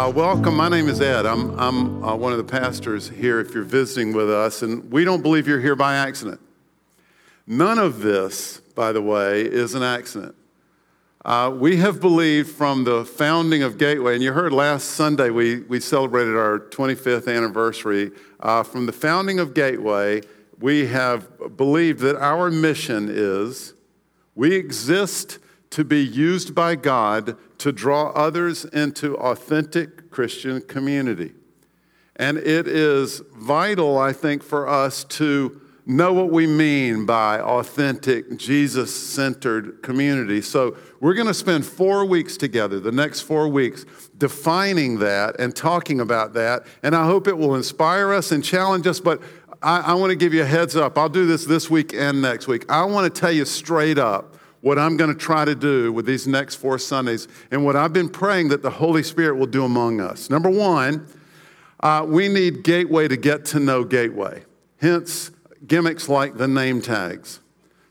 Uh, 0.00 0.08
welcome. 0.08 0.56
My 0.56 0.70
name 0.70 0.88
is 0.88 0.98
Ed. 1.02 1.26
I'm, 1.26 1.50
I'm 1.60 2.02
uh, 2.02 2.16
one 2.16 2.32
of 2.32 2.38
the 2.38 2.44
pastors 2.44 3.10
here 3.10 3.38
if 3.38 3.52
you're 3.52 3.64
visiting 3.64 4.14
with 4.14 4.30
us, 4.30 4.62
and 4.62 4.90
we 4.90 5.04
don't 5.04 5.20
believe 5.20 5.46
you're 5.46 5.60
here 5.60 5.76
by 5.76 5.96
accident. 5.96 6.40
None 7.46 7.78
of 7.78 8.00
this, 8.00 8.60
by 8.74 8.92
the 8.92 9.02
way, 9.02 9.42
is 9.42 9.74
an 9.74 9.82
accident. 9.82 10.34
Uh, 11.22 11.54
we 11.54 11.76
have 11.76 12.00
believed 12.00 12.48
from 12.50 12.84
the 12.84 13.04
founding 13.04 13.62
of 13.62 13.76
Gateway, 13.76 14.14
and 14.14 14.22
you 14.22 14.32
heard 14.32 14.54
last 14.54 14.92
Sunday 14.92 15.28
we, 15.28 15.60
we 15.64 15.80
celebrated 15.80 16.34
our 16.34 16.60
25th 16.60 17.28
anniversary. 17.28 18.10
Uh, 18.40 18.62
from 18.62 18.86
the 18.86 18.92
founding 18.92 19.38
of 19.38 19.52
Gateway, 19.52 20.22
we 20.60 20.86
have 20.86 21.58
believed 21.58 22.00
that 22.00 22.16
our 22.16 22.50
mission 22.50 23.10
is 23.10 23.74
we 24.34 24.54
exist 24.54 25.38
to 25.68 25.84
be 25.84 26.02
used 26.02 26.54
by 26.54 26.74
God 26.74 27.36
to 27.60 27.72
draw 27.72 28.10
others 28.10 28.64
into 28.64 29.16
authentic 29.16 30.10
Christian 30.10 30.60
community. 30.62 31.32
And 32.16 32.36
it 32.36 32.66
is 32.66 33.22
vital, 33.34 33.96
I 33.96 34.12
think, 34.12 34.42
for 34.42 34.68
us 34.68 35.04
to 35.04 35.60
know 35.86 36.12
what 36.12 36.30
we 36.30 36.46
mean 36.46 37.06
by 37.06 37.40
authentic, 37.40 38.36
Jesus 38.36 38.94
centered 38.94 39.82
community. 39.82 40.40
So, 40.42 40.76
we're 41.00 41.14
going 41.14 41.26
to 41.26 41.34
spend 41.34 41.64
four 41.64 42.04
weeks 42.04 42.36
together, 42.36 42.78
the 42.78 42.92
next 42.92 43.22
four 43.22 43.48
weeks, 43.48 43.86
defining 44.18 44.98
that 44.98 45.40
and 45.40 45.56
talking 45.56 46.00
about 46.00 46.34
that. 46.34 46.66
And 46.82 46.94
I 46.94 47.06
hope 47.06 47.26
it 47.26 47.36
will 47.36 47.54
inspire 47.54 48.12
us 48.12 48.32
and 48.32 48.44
challenge 48.44 48.86
us. 48.86 49.00
But 49.00 49.22
I, 49.62 49.80
I 49.80 49.94
want 49.94 50.10
to 50.10 50.16
give 50.16 50.34
you 50.34 50.42
a 50.42 50.46
heads 50.46 50.76
up. 50.76 50.98
I'll 50.98 51.08
do 51.08 51.26
this 51.26 51.46
this 51.46 51.70
week 51.70 51.94
and 51.94 52.20
next 52.20 52.46
week. 52.46 52.70
I 52.70 52.84
want 52.84 53.12
to 53.12 53.20
tell 53.20 53.32
you 53.32 53.44
straight 53.46 53.98
up 53.98 54.36
what 54.60 54.78
I'm 54.78 54.96
going 54.96 55.12
to 55.12 55.18
try 55.18 55.44
to 55.44 55.54
do 55.54 55.92
with 55.92 56.06
these 56.06 56.26
next 56.26 56.56
four 56.56 56.78
Sundays 56.78 57.28
and 57.50 57.64
what 57.64 57.76
I've 57.76 57.92
been 57.92 58.08
praying 58.08 58.48
that 58.48 58.62
the 58.62 58.70
Holy 58.70 59.02
Spirit 59.02 59.36
will 59.36 59.46
do 59.46 59.64
among 59.64 60.00
us. 60.00 60.30
Number 60.30 60.50
one, 60.50 61.06
uh, 61.80 62.04
we 62.06 62.28
need 62.28 62.62
Gateway 62.62 63.08
to 63.08 63.16
get 63.16 63.44
to 63.46 63.60
know 63.60 63.84
Gateway, 63.84 64.44
hence 64.80 65.30
gimmicks 65.66 66.08
like 66.08 66.36
the 66.36 66.48
name 66.48 66.82
tags. 66.82 67.40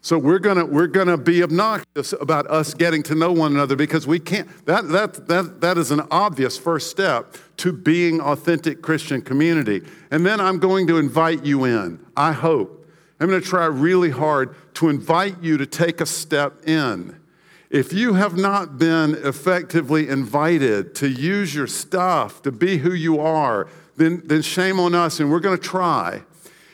So 0.01 0.17
we're 0.17 0.39
gonna 0.39 0.65
we're 0.65 0.87
gonna 0.87 1.17
be 1.17 1.43
obnoxious 1.43 2.13
about 2.13 2.47
us 2.47 2.73
getting 2.73 3.03
to 3.03 3.15
know 3.15 3.33
one 3.33 3.53
another 3.53 3.75
because 3.75 4.07
we 4.07 4.17
can't. 4.17 4.47
That 4.65 4.87
that 4.89 5.27
that 5.27 5.59
that 5.59 5.77
is 5.77 5.91
an 5.91 6.01
obvious 6.09 6.57
first 6.57 6.89
step 6.89 7.35
to 7.57 7.73
being 7.73 8.21
authentic 8.21 8.81
Christian 8.81 9.21
community. 9.21 9.81
And 10.09 10.25
then 10.25 10.39
I'm 10.39 10.57
going 10.57 10.87
to 10.87 10.97
invite 10.97 11.43
you 11.43 11.65
in. 11.65 11.99
I 12.15 12.31
hope 12.31 12.78
I'm 13.19 13.27
going 13.27 13.41
to 13.41 13.47
try 13.47 13.65
really 13.65 14.11
hard 14.11 14.55
to 14.75 14.89
invite 14.89 15.41
you 15.41 15.57
to 15.57 15.65
take 15.65 15.99
a 15.99 16.05
step 16.05 16.65
in. 16.65 17.19
If 17.69 17.93
you 17.93 18.13
have 18.13 18.37
not 18.37 18.79
been 18.79 19.15
effectively 19.15 20.07
invited 20.07 20.95
to 20.95 21.07
use 21.07 21.53
your 21.53 21.67
stuff, 21.67 22.41
to 22.43 22.51
be 22.51 22.77
who 22.77 22.93
you 22.93 23.19
are, 23.19 23.67
then, 23.97 24.23
then 24.25 24.41
shame 24.41 24.79
on 24.79 24.95
us, 24.95 25.19
and 25.19 25.29
we're 25.29 25.41
going 25.41 25.57
to 25.57 25.63
try. 25.63 26.23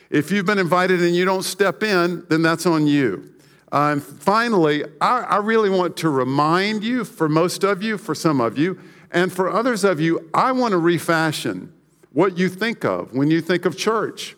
If 0.10 0.32
you've 0.32 0.46
been 0.46 0.60
invited 0.60 1.02
and 1.02 1.16
you 1.16 1.26
don't 1.26 1.44
step 1.44 1.84
in, 1.84 2.26
then 2.30 2.44
that's 2.44 2.66
on 2.66 2.88
you. 2.88 3.34
Uh, 3.72 3.94
and 3.94 4.04
finally, 4.04 4.86
I, 5.02 5.22
I 5.22 5.38
really 5.38 5.70
want 5.70 5.98
to 5.98 6.10
remind 6.10 6.84
you, 6.84 7.04
for 7.04 7.28
most 7.28 7.64
of 7.64 7.82
you, 7.82 7.98
for 7.98 8.16
some 8.16 8.40
of 8.40 8.58
you, 8.58 8.80
and 9.12 9.34
for 9.34 9.52
others 9.52 9.84
of 9.84 10.00
you, 10.00 10.30
I 10.34 10.52
want 10.52 10.72
to 10.74 10.78
refashion 10.78 11.74
what 12.14 12.38
you 12.38 12.48
think 12.48 12.86
of 12.86 13.14
when 13.14 13.32
you 13.32 13.42
think 13.42 13.66
of 13.66 13.76
church. 13.76 14.36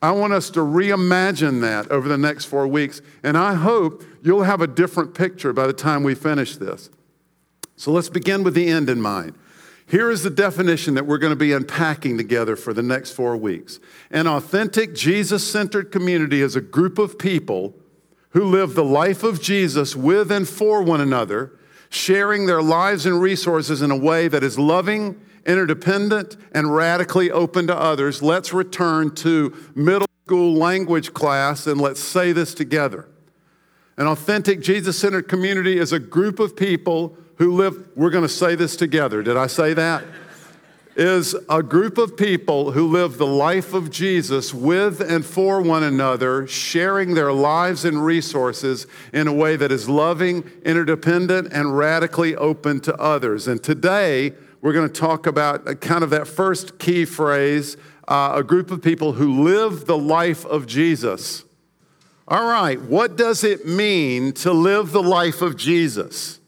I 0.00 0.12
want 0.12 0.32
us 0.32 0.50
to 0.50 0.60
reimagine 0.60 1.60
that 1.62 1.90
over 1.90 2.08
the 2.08 2.18
next 2.18 2.44
four 2.44 2.66
weeks, 2.68 3.02
and 3.22 3.36
I 3.36 3.54
hope 3.54 4.04
you'll 4.22 4.44
have 4.44 4.60
a 4.60 4.66
different 4.66 5.14
picture 5.14 5.52
by 5.52 5.66
the 5.66 5.72
time 5.72 6.04
we 6.04 6.14
finish 6.14 6.56
this. 6.56 6.90
So 7.76 7.90
let's 7.90 8.08
begin 8.08 8.44
with 8.44 8.54
the 8.54 8.68
end 8.68 8.88
in 8.88 9.00
mind. 9.00 9.34
Here 9.86 10.10
is 10.10 10.22
the 10.22 10.30
definition 10.30 10.94
that 10.94 11.06
we're 11.06 11.18
going 11.18 11.32
to 11.32 11.36
be 11.36 11.52
unpacking 11.52 12.18
together 12.18 12.56
for 12.56 12.74
the 12.74 12.82
next 12.82 13.12
four 13.12 13.36
weeks. 13.36 13.80
An 14.10 14.26
authentic, 14.26 14.94
Jesus 14.94 15.50
centered 15.50 15.90
community 15.90 16.42
is 16.42 16.54
a 16.54 16.60
group 16.60 16.98
of 16.98 17.18
people 17.18 17.74
who 18.30 18.44
live 18.44 18.74
the 18.74 18.84
life 18.84 19.22
of 19.22 19.40
Jesus 19.40 19.96
with 19.96 20.30
and 20.30 20.46
for 20.46 20.82
one 20.82 21.00
another, 21.00 21.52
sharing 21.88 22.46
their 22.46 22.60
lives 22.60 23.06
and 23.06 23.20
resources 23.20 23.80
in 23.80 23.90
a 23.90 23.96
way 23.96 24.28
that 24.28 24.44
is 24.44 24.58
loving 24.58 25.18
interdependent, 25.48 26.36
and 26.52 26.74
radically 26.74 27.30
open 27.30 27.66
to 27.66 27.76
others, 27.76 28.22
let's 28.22 28.52
return 28.52 29.14
to 29.16 29.56
middle 29.74 30.06
school 30.26 30.54
language 30.54 31.14
class 31.14 31.66
and 31.66 31.80
let's 31.80 32.00
say 32.00 32.32
this 32.32 32.54
together. 32.54 33.08
An 33.96 34.06
authentic, 34.06 34.60
Jesus 34.60 34.96
centered 34.96 35.26
community 35.26 35.78
is 35.78 35.92
a 35.92 35.98
group 35.98 36.38
of 36.38 36.54
people 36.54 37.16
who 37.38 37.54
live, 37.54 37.88
we're 37.96 38.10
going 38.10 38.22
to 38.22 38.28
say 38.28 38.54
this 38.54 38.76
together. 38.76 39.22
Did 39.22 39.36
I 39.36 39.48
say 39.48 39.74
that? 39.74 40.04
is 40.98 41.36
a 41.48 41.62
group 41.62 41.96
of 41.96 42.16
people 42.16 42.72
who 42.72 42.84
live 42.88 43.18
the 43.18 43.26
life 43.26 43.72
of 43.72 43.88
Jesus 43.88 44.52
with 44.52 45.00
and 45.00 45.24
for 45.24 45.62
one 45.62 45.84
another, 45.84 46.44
sharing 46.48 47.14
their 47.14 47.32
lives 47.32 47.84
and 47.84 48.04
resources 48.04 48.84
in 49.12 49.28
a 49.28 49.32
way 49.32 49.54
that 49.54 49.70
is 49.70 49.88
loving, 49.88 50.42
interdependent, 50.64 51.52
and 51.52 51.78
radically 51.78 52.34
open 52.34 52.80
to 52.80 52.92
others. 52.96 53.46
And 53.46 53.62
today, 53.62 54.32
we're 54.60 54.72
going 54.72 54.88
to 54.88 55.00
talk 55.00 55.26
about 55.26 55.80
kind 55.80 56.02
of 56.02 56.10
that 56.10 56.26
first 56.26 56.78
key 56.78 57.04
phrase 57.04 57.76
uh, 58.08 58.32
a 58.36 58.42
group 58.42 58.70
of 58.70 58.82
people 58.82 59.12
who 59.12 59.44
live 59.44 59.86
the 59.86 59.98
life 59.98 60.44
of 60.46 60.66
Jesus. 60.66 61.44
All 62.26 62.46
right, 62.46 62.80
what 62.80 63.16
does 63.16 63.44
it 63.44 63.66
mean 63.66 64.32
to 64.32 64.52
live 64.52 64.92
the 64.92 65.02
life 65.02 65.40
of 65.40 65.56
Jesus? 65.56 66.40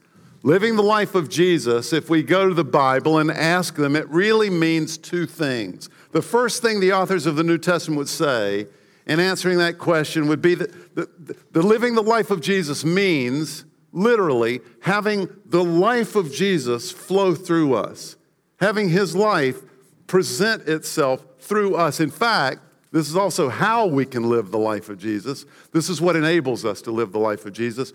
Living 0.42 0.76
the 0.76 0.82
life 0.82 1.14
of 1.14 1.28
Jesus, 1.28 1.92
if 1.92 2.08
we 2.08 2.22
go 2.22 2.48
to 2.48 2.54
the 2.54 2.64
Bible 2.64 3.18
and 3.18 3.30
ask 3.30 3.76
them, 3.76 3.94
it 3.94 4.08
really 4.08 4.48
means 4.50 4.96
two 4.96 5.26
things. 5.26 5.88
The 6.12 6.22
first 6.22 6.62
thing 6.62 6.80
the 6.80 6.92
authors 6.92 7.26
of 7.26 7.36
the 7.36 7.44
New 7.44 7.58
Testament 7.58 7.98
would 7.98 8.08
say 8.08 8.66
in 9.06 9.20
answering 9.20 9.58
that 9.58 9.78
question 9.78 10.28
would 10.28 10.40
be 10.40 10.54
that 10.54 10.94
the, 10.94 11.08
the, 11.18 11.36
the 11.52 11.62
living 11.62 11.94
the 11.94 12.02
life 12.02 12.30
of 12.30 12.40
Jesus 12.40 12.84
means 12.84 13.64
literally 13.92 14.60
having 14.82 15.28
the 15.46 15.64
life 15.64 16.16
of 16.16 16.32
Jesus 16.32 16.90
flow 16.90 17.34
through 17.34 17.74
us, 17.74 18.16
having 18.60 18.88
his 18.88 19.16
life 19.16 19.62
present 20.06 20.68
itself 20.68 21.24
through 21.38 21.76
us. 21.76 22.00
In 22.00 22.10
fact, 22.10 22.60
this 22.92 23.08
is 23.08 23.16
also 23.16 23.48
how 23.48 23.86
we 23.86 24.04
can 24.04 24.28
live 24.28 24.50
the 24.50 24.58
life 24.58 24.88
of 24.88 24.98
Jesus. 24.98 25.46
This 25.72 25.88
is 25.88 26.00
what 26.00 26.16
enables 26.16 26.64
us 26.64 26.82
to 26.82 26.90
live 26.90 27.12
the 27.12 27.18
life 27.18 27.46
of 27.46 27.52
Jesus. 27.52 27.92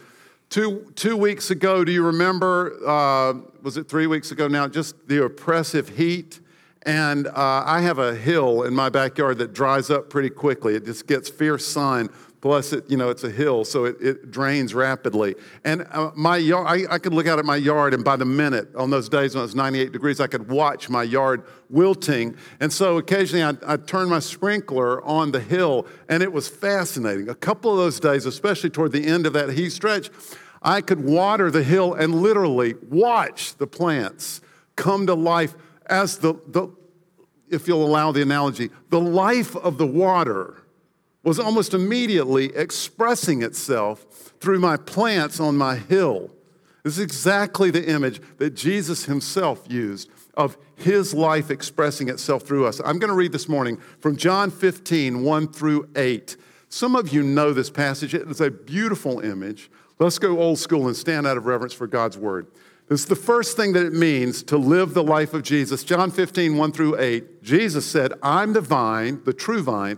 Two, 0.50 0.92
two 0.96 1.18
weeks 1.18 1.52
ago, 1.52 1.84
do 1.84 1.92
you 1.92 2.04
remember, 2.04 2.78
uh, 2.88 3.34
was 3.62 3.78
it 3.78 3.90
three 3.90 4.08
weeks 4.08 4.32
ago 4.32 4.48
now, 4.48 4.68
just 4.68 5.08
the 5.08 5.24
oppressive 5.26 5.90
heat? 5.90 6.40
And 6.84 7.28
uh, 7.28 7.64
I 7.66 7.82
have 7.82 7.98
a 7.98 8.16
hill 8.16 8.64
in 8.64 8.74
my 8.74 8.90
backyard 8.90 9.40
that 9.40 9.54
dries 9.54 9.90
up 9.90 10.10
pretty 10.10 10.30
quickly. 10.30 10.76
It 10.76 10.86
just 10.86 11.08
gets 11.08 11.30
fierce 11.30 11.66
sun 11.66 12.10
Plus, 12.46 12.74
it, 12.74 12.88
you 12.88 12.96
know, 12.96 13.10
it's 13.10 13.24
a 13.24 13.32
hill, 13.32 13.66
so 13.66 13.86
it, 13.86 14.00
it 14.00 14.30
drains 14.30 14.76
rapidly. 14.76 15.34
And 15.64 15.88
uh, 15.90 16.12
my 16.14 16.38
yard, 16.38 16.68
I, 16.68 16.94
I, 16.94 17.00
could 17.00 17.12
look 17.12 17.26
out 17.26 17.40
at 17.40 17.46
my 17.46 17.56
yard, 17.56 17.96
and 17.96 18.04
by 18.04 18.18
the 18.18 18.26
minute, 18.26 18.68
on 18.76 18.92
those 18.92 19.10
days 19.10 19.34
when 19.34 19.40
it 19.40 19.46
was 19.46 19.56
98 19.56 19.92
degrees, 19.92 20.20
I 20.20 20.28
could 20.28 20.48
watch 20.48 20.88
my 20.88 21.02
yard 21.02 21.42
wilting. 21.72 22.38
And 22.60 22.72
so 22.72 23.00
occasionally 23.00 23.42
I'd, 23.42 23.64
I'd 23.64 23.88
turn 23.88 24.10
my 24.10 24.20
sprinkler 24.20 25.04
on 25.04 25.32
the 25.32 25.40
hill, 25.40 25.88
and 26.08 26.22
it 26.22 26.32
was 26.32 26.48
fascinating. 26.48 27.30
A 27.30 27.34
couple 27.34 27.72
of 27.72 27.80
those 27.80 28.00
days, 28.00 28.28
especially 28.28 28.70
toward 28.70 28.92
the 28.92 29.08
end 29.08 29.26
of 29.26 29.34
that 29.34 29.50
heat 29.50 29.72
stretch, 29.72 30.12
I 30.62 30.82
could 30.82 31.04
water 31.04 31.50
the 31.50 31.64
hill 31.64 31.96
and 31.96 32.22
literally 32.22 32.76
watch 32.92 33.56
the 33.56 33.66
plants 33.66 34.42
come 34.76 35.08
to 35.08 35.16
life 35.16 35.56
as 35.88 36.20
the, 36.20 36.36
the 36.50 36.68
if 37.50 37.68
you'll 37.68 37.84
allow 37.84 38.12
the 38.12 38.22
analogy, 38.22 38.70
the 38.92 39.02
life 39.02 39.56
of 39.56 39.80
the 39.80 39.88
water 39.88 40.62
was 41.26 41.40
almost 41.40 41.74
immediately 41.74 42.56
expressing 42.56 43.42
itself 43.42 44.34
through 44.40 44.60
my 44.60 44.78
plants 44.78 45.40
on 45.40 45.58
my 45.58 45.76
hill. 45.76 46.32
This 46.84 47.00
is 47.00 47.04
exactly 47.04 47.72
the 47.72 47.90
image 47.90 48.22
that 48.38 48.52
Jesus 48.52 49.06
himself 49.06 49.66
used 49.68 50.10
of 50.36 50.56
his 50.76 51.16
life 51.16 51.50
expressing 51.50 52.10
itself 52.10 52.44
through 52.44 52.68
us. 52.68 52.80
I'm 52.86 53.00
going 53.00 53.10
to 53.10 53.16
read 53.16 53.32
this 53.32 53.50
morning 53.50 53.78
from 54.00 54.16
John 54.18 54.52
15, 54.52 55.24
1 55.24 55.48
through 55.48 55.90
8. 55.96 56.38
Some 56.70 56.96
of 56.96 57.12
you 57.12 57.24
know 57.24 57.54
this 57.54 57.72
passage. 57.72 58.14
It's 58.14 58.40
a 58.40 58.52
beautiful 58.52 59.20
image. 59.20 59.72
Let's 59.98 60.20
go 60.20 60.40
old 60.40 60.60
school 60.60 60.88
and 60.88 60.96
stand 60.96 61.26
out 61.26 61.38
of 61.38 61.48
reverence 61.48 61.74
for 61.74 61.88
God's 61.88 62.18
word. 62.18 62.48
This 62.88 63.00
is 63.00 63.06
the 63.08 63.16
first 63.16 63.58
thing 63.58 63.74
that 63.74 63.86
it 63.86 63.94
means 63.94 64.44
to 64.44 64.58
live 64.58 64.94
the 64.94 65.04
life 65.04 65.34
of 65.34 65.42
Jesus. 65.42 65.84
John 65.84 66.12
15, 66.12 66.56
1 66.56 66.72
through 66.72 67.00
8. 67.00 67.42
Jesus 67.42 67.84
said, 67.84 68.14
I'm 68.22 68.54
the 68.54 68.62
vine, 68.62 69.22
the 69.26 69.34
true 69.34 69.64
vine. 69.64 69.98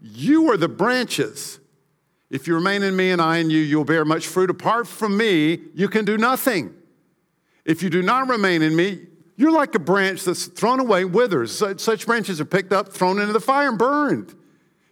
you 0.00 0.50
are 0.50 0.56
the 0.56 0.68
branches. 0.68 1.58
If 2.30 2.46
you 2.46 2.54
remain 2.54 2.82
in 2.82 2.94
me 2.94 3.10
and 3.10 3.22
I 3.22 3.38
in 3.38 3.50
you, 3.50 3.58
you'll 3.58 3.84
bear 3.84 4.04
much 4.04 4.26
fruit. 4.26 4.50
Apart 4.50 4.86
from 4.86 5.16
me, 5.16 5.58
you 5.74 5.88
can 5.88 6.04
do 6.04 6.18
nothing. 6.18 6.74
If 7.64 7.82
you 7.82 7.90
do 7.90 8.02
not 8.02 8.28
remain 8.28 8.62
in 8.62 8.76
me, 8.76 9.06
you're 9.36 9.52
like 9.52 9.74
a 9.74 9.78
branch 9.78 10.24
that's 10.24 10.46
thrown 10.46 10.80
away, 10.80 11.04
withers. 11.04 11.56
Such 11.56 12.06
branches 12.06 12.40
are 12.40 12.44
picked 12.44 12.72
up, 12.72 12.92
thrown 12.92 13.18
into 13.18 13.32
the 13.32 13.40
fire, 13.40 13.68
and 13.68 13.78
burned. 13.78 14.34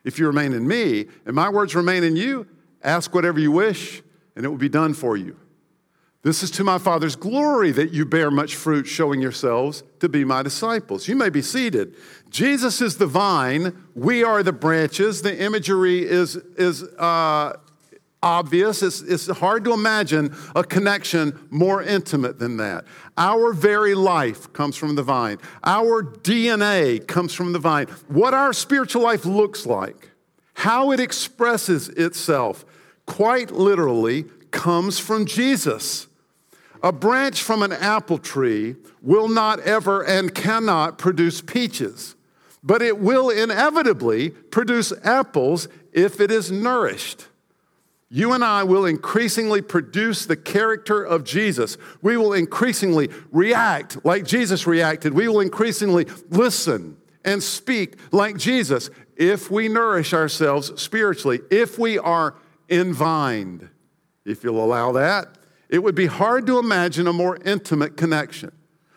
If 0.04 0.18
you 0.18 0.26
remain 0.26 0.52
in 0.52 0.68
me, 0.68 1.06
and 1.24 1.34
my 1.34 1.48
words 1.48 1.74
remain 1.74 2.04
in 2.04 2.16
you, 2.16 2.46
ask 2.82 3.12
whatever 3.14 3.40
you 3.40 3.50
wish, 3.50 4.02
and 4.36 4.44
it 4.44 4.48
will 4.48 4.56
be 4.56 4.68
done 4.68 4.94
for 4.94 5.16
you. 5.16 5.36
This 6.26 6.42
is 6.42 6.50
to 6.50 6.64
my 6.64 6.78
Father's 6.78 7.14
glory 7.14 7.70
that 7.70 7.92
you 7.92 8.04
bear 8.04 8.32
much 8.32 8.56
fruit, 8.56 8.88
showing 8.88 9.20
yourselves 9.20 9.84
to 10.00 10.08
be 10.08 10.24
my 10.24 10.42
disciples. 10.42 11.06
You 11.06 11.14
may 11.14 11.30
be 11.30 11.40
seated. 11.40 11.94
Jesus 12.30 12.80
is 12.80 12.96
the 12.96 13.06
vine, 13.06 13.80
we 13.94 14.24
are 14.24 14.42
the 14.42 14.52
branches. 14.52 15.22
The 15.22 15.40
imagery 15.40 16.04
is, 16.04 16.34
is 16.58 16.82
uh, 16.82 17.56
obvious. 18.24 18.82
It's, 18.82 19.02
it's 19.02 19.28
hard 19.38 19.62
to 19.66 19.72
imagine 19.72 20.34
a 20.56 20.64
connection 20.64 21.46
more 21.50 21.80
intimate 21.80 22.40
than 22.40 22.56
that. 22.56 22.86
Our 23.16 23.52
very 23.52 23.94
life 23.94 24.52
comes 24.52 24.74
from 24.74 24.96
the 24.96 25.04
vine, 25.04 25.38
our 25.62 26.02
DNA 26.02 27.06
comes 27.06 27.34
from 27.34 27.52
the 27.52 27.60
vine. 27.60 27.86
What 28.08 28.34
our 28.34 28.52
spiritual 28.52 29.02
life 29.02 29.26
looks 29.26 29.64
like, 29.64 30.10
how 30.54 30.90
it 30.90 30.98
expresses 30.98 31.88
itself, 31.90 32.64
quite 33.06 33.52
literally 33.52 34.24
comes 34.50 34.98
from 34.98 35.24
Jesus. 35.24 36.05
A 36.86 36.92
branch 36.92 37.42
from 37.42 37.64
an 37.64 37.72
apple 37.72 38.18
tree 38.18 38.76
will 39.02 39.26
not 39.26 39.58
ever 39.58 40.04
and 40.04 40.32
cannot 40.32 40.98
produce 40.98 41.40
peaches, 41.40 42.14
but 42.62 42.80
it 42.80 43.00
will 43.00 43.28
inevitably 43.28 44.30
produce 44.30 44.92
apples 45.02 45.66
if 45.92 46.20
it 46.20 46.30
is 46.30 46.52
nourished. 46.52 47.26
You 48.08 48.34
and 48.34 48.44
I 48.44 48.62
will 48.62 48.86
increasingly 48.86 49.62
produce 49.62 50.26
the 50.26 50.36
character 50.36 51.02
of 51.02 51.24
Jesus. 51.24 51.76
We 52.02 52.16
will 52.16 52.32
increasingly 52.32 53.10
react 53.32 54.04
like 54.04 54.24
Jesus 54.24 54.64
reacted. 54.64 55.12
We 55.12 55.26
will 55.26 55.40
increasingly 55.40 56.06
listen 56.30 56.98
and 57.24 57.42
speak 57.42 57.96
like 58.12 58.36
Jesus 58.36 58.90
if 59.16 59.50
we 59.50 59.66
nourish 59.66 60.14
ourselves 60.14 60.80
spiritually, 60.80 61.40
if 61.50 61.80
we 61.80 61.98
are 61.98 62.36
envined, 62.68 63.70
if 64.24 64.44
you'll 64.44 64.64
allow 64.64 64.92
that. 64.92 65.36
It 65.68 65.82
would 65.82 65.94
be 65.94 66.06
hard 66.06 66.46
to 66.46 66.58
imagine 66.58 67.06
a 67.06 67.12
more 67.12 67.38
intimate 67.44 67.96
connection, 67.96 68.52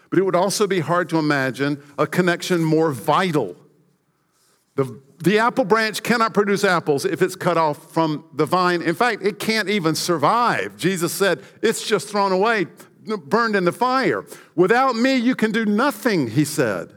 but 0.10 0.20
it 0.20 0.24
would 0.24 0.36
also 0.36 0.68
be 0.68 0.80
hard 0.80 1.10
to 1.10 1.18
imagine 1.18 1.82
a 1.98 2.06
connection 2.06 2.64
more 2.64 2.92
vital. 2.92 3.56
The 4.76 5.02
the 5.22 5.40
apple 5.40 5.66
branch 5.66 6.02
cannot 6.02 6.34
produce 6.34 6.64
apples 6.64 7.04
if 7.04 7.22
it's 7.22 7.36
cut 7.36 7.58
off 7.58 7.92
from 7.92 8.24
the 8.34 8.46
vine. 8.46 8.82
In 8.82 8.96
fact, 8.96 9.22
it 9.22 9.38
can't 9.38 9.70
even 9.70 9.94
survive. 9.96 10.78
Jesus 10.78 11.12
said, 11.12 11.44
it's 11.62 11.86
just 11.86 12.08
thrown 12.08 12.32
away, 12.32 12.68
burned 13.26 13.56
in 13.56 13.66
the 13.66 13.74
fire. 13.74 14.26
Without 14.56 14.96
me, 14.96 15.18
you 15.18 15.36
can 15.36 15.52
do 15.52 15.66
nothing, 15.66 16.30
he 16.30 16.46
said. 16.46 16.94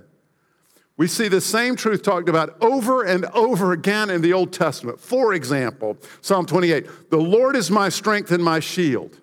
We 0.96 1.08
see 1.08 1.26
the 1.26 1.40
same 1.40 1.74
truth 1.74 2.02
talked 2.02 2.28
about 2.28 2.56
over 2.62 3.02
and 3.02 3.24
over 3.26 3.72
again 3.72 4.08
in 4.08 4.20
the 4.20 4.34
Old 4.34 4.52
Testament. 4.52 5.00
For 5.00 5.34
example, 5.34 5.96
Psalm 6.20 6.46
28 6.46 7.10
The 7.10 7.16
Lord 7.16 7.56
is 7.56 7.72
my 7.72 7.88
strength 7.88 8.30
and 8.30 8.44
my 8.44 8.60
shield. 8.60 9.19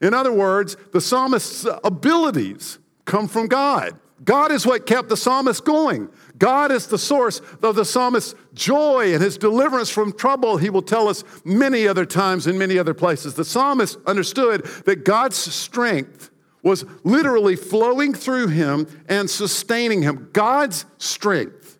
In 0.00 0.14
other 0.14 0.32
words, 0.32 0.76
the 0.92 1.00
psalmist's 1.00 1.66
abilities 1.82 2.78
come 3.04 3.28
from 3.28 3.46
God. 3.46 3.98
God 4.24 4.52
is 4.52 4.66
what 4.66 4.86
kept 4.86 5.08
the 5.08 5.16
psalmist 5.16 5.64
going. 5.64 6.08
God 6.38 6.72
is 6.72 6.86
the 6.86 6.98
source 6.98 7.40
of 7.62 7.76
the 7.76 7.84
psalmist's 7.84 8.34
joy 8.54 9.12
and 9.12 9.22
his 9.22 9.36
deliverance 9.36 9.90
from 9.90 10.12
trouble, 10.12 10.56
he 10.56 10.70
will 10.70 10.82
tell 10.82 11.08
us 11.08 11.24
many 11.44 11.86
other 11.86 12.06
times 12.06 12.46
in 12.46 12.56
many 12.56 12.78
other 12.78 12.94
places. 12.94 13.34
The 13.34 13.44
psalmist 13.44 13.98
understood 14.06 14.64
that 14.86 15.04
God's 15.04 15.36
strength 15.36 16.30
was 16.62 16.84
literally 17.02 17.56
flowing 17.56 18.14
through 18.14 18.48
him 18.48 18.86
and 19.08 19.28
sustaining 19.28 20.02
him. 20.02 20.30
God's 20.32 20.86
strength 20.96 21.78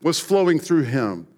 was 0.00 0.18
flowing 0.18 0.58
through 0.58 0.84
him. 0.84 1.28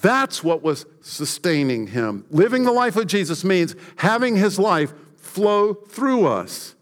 That's 0.00 0.44
what 0.44 0.62
was 0.62 0.86
sustaining 1.00 1.88
him. 1.88 2.24
Living 2.30 2.62
the 2.62 2.72
life 2.72 2.94
of 2.94 3.08
Jesus 3.08 3.42
means 3.42 3.74
having 3.96 4.36
his 4.36 4.58
life 4.58 4.92
flow 5.38 5.72
through 5.72 6.26
us. 6.26 6.74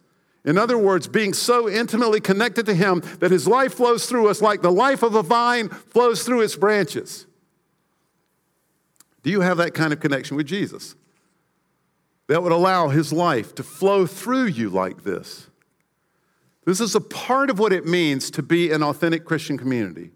In 0.47 0.57
other 0.57 0.79
words, 0.79 1.09
being 1.09 1.35
so 1.35 1.69
intimately 1.69 2.21
connected 2.21 2.65
to 2.67 2.75
Him 2.75 3.03
that 3.19 3.31
His 3.31 3.47
life 3.47 3.75
flows 3.75 4.07
through 4.07 4.29
us 4.29 4.41
like 4.41 4.63
the 4.63 4.73
life 4.73 5.03
of 5.03 5.15
a 5.15 5.23
vine 5.23 5.69
flows 5.69 6.23
through 6.23 6.41
its 6.41 6.57
branches. 6.57 7.27
Do 9.23 9.31
you 9.31 9.43
have 9.43 9.59
that 9.59 9.75
kind 9.75 9.93
of 9.93 10.01
connection 10.01 10.39
with 10.39 10.47
Jesus? 10.47 10.95
That 12.29 12.43
would 12.43 12.53
allow 12.53 12.89
His 12.89 13.13
life 13.13 13.55
to 13.57 13.63
flow 13.63 14.07
through 14.07 14.47
you 14.47 14.71
like 14.71 15.05
this. 15.05 15.49
This 16.65 16.81
is 16.81 16.95
a 16.95 17.01
part 17.01 17.51
of 17.51 17.59
what 17.59 17.75
it 17.75 17.85
means 17.85 18.31
to 18.31 18.43
be 18.43 18.73
an 18.73 18.83
authentic 18.83 19.27
Christian 19.27 19.59
community. 19.59 20.13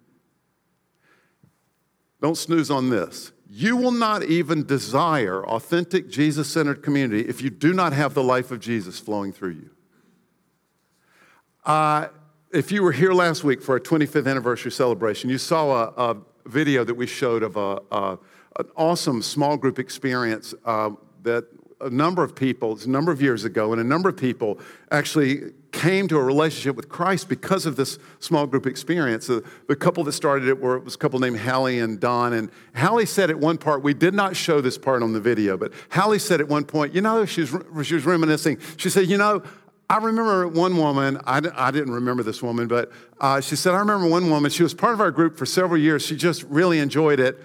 Don't 2.23 2.39
snooze 2.39 2.71
on 2.71 2.89
this. 2.89 3.33
You 3.53 3.77
will 3.77 3.91
not 3.91 4.23
even 4.23 4.65
desire 4.65 5.45
authentic 5.45 6.09
Jesus 6.09 6.49
centered 6.49 6.85
community 6.85 7.29
if 7.29 7.43
you 7.43 7.51
do 7.51 7.73
not 7.73 7.93
have 7.93 8.15
the 8.15 8.23
life 8.23 8.53
of 8.53 8.61
Jesus 8.61 9.01
flowing 9.01 9.33
through 9.33 9.51
you. 9.51 9.71
Uh, 11.65 12.09
if 12.53 12.71
you 12.71 12.85
were 12.85 12.93
here 12.93 13.13
last 13.13 13.43
week 13.43 13.61
for 13.61 13.73
our 13.73 13.81
25th 13.81 14.31
anniversary 14.31 14.71
celebration, 14.71 15.31
you 15.31 15.39
saw 15.39 15.73
a, 15.73 16.13
a 16.13 16.17
video 16.47 16.85
that 16.85 16.95
we 16.95 17.09
showed 17.09 17.43
of 17.43 17.57
a, 17.57 17.81
a, 17.91 18.19
an 18.61 18.69
awesome 18.77 19.21
small 19.21 19.57
group 19.57 19.81
experience 19.81 20.55
uh, 20.65 20.91
that 21.25 21.45
a 21.81 21.91
number 21.91 22.23
of 22.23 22.37
people, 22.37 22.79
a 22.81 22.89
number 22.89 23.11
of 23.11 23.21
years 23.21 23.45
ago, 23.45 23.73
and 23.73 23.81
a 23.81 23.85
number 23.85 24.09
of 24.09 24.17
people 24.17 24.61
actually 24.93 25.53
came 25.73 26.09
to 26.09 26.17
a 26.17 26.23
relationship 26.23 26.77
with 26.77 26.89
Christ 26.89 27.29
because 27.29 27.67
of 27.67 27.77
this 27.77 27.99
small 28.19 28.47
group 28.47 28.67
experience. 28.67 29.27
The, 29.27 29.45
the 29.69 29.77
couple 29.77 30.05
that 30.05 30.13
started 30.13 30.49
it 30.49 30.61
were, 30.61 30.77
it 30.77 30.85
was 30.85 30.95
a 30.95 30.99
couple 30.99 31.19
named 31.21 31.39
Hallie 31.39 31.79
and 31.79 32.01
Don. 32.01 32.33
And 32.33 32.51
Hallie 32.77 33.07
said 33.07 33.31
at 33.31 33.39
one 33.39 33.59
part, 33.59 33.83
we 33.83 33.95
did 33.95 34.15
not 34.15 34.37
show 34.37 34.61
this 34.61 34.77
part 34.77 35.03
on 35.03 35.13
the 35.13 35.21
video, 35.21 35.57
but 35.57 35.73
Hallie 35.91 36.19
said 36.19 36.41
at 36.41 36.49
one 36.49 36.65
point, 36.65 36.95
you 36.95 37.01
know, 37.01 37.25
she 37.25 37.43
was, 37.43 37.87
she 37.87 37.95
was 37.95 38.05
reminiscing. 38.05 38.59
She 38.77 38.91
said, 38.91 39.07
you 39.07 39.17
know, 39.17 39.43
I 39.89 39.99
remember 39.99 40.47
one 40.47 40.77
woman, 40.77 41.21
I, 41.27 41.41
I 41.55 41.71
didn't 41.71 41.93
remember 41.93 42.23
this 42.23 42.43
woman, 42.43 42.69
but 42.69 42.93
uh, 43.21 43.41
she 43.41 43.57
said, 43.57 43.75
I 43.75 43.79
remember 43.79 44.09
one 44.09 44.31
woman, 44.31 44.51
she 44.51 44.63
was 44.63 44.73
part 44.73 44.95
of 44.95 45.01
our 45.01 45.11
group 45.11 45.37
for 45.37 45.47
several 45.47 45.81
years. 45.81 46.05
She 46.07 46.17
just 46.17 46.45
really 46.45 46.79
enjoyed 46.79 47.19
it. 47.19 47.41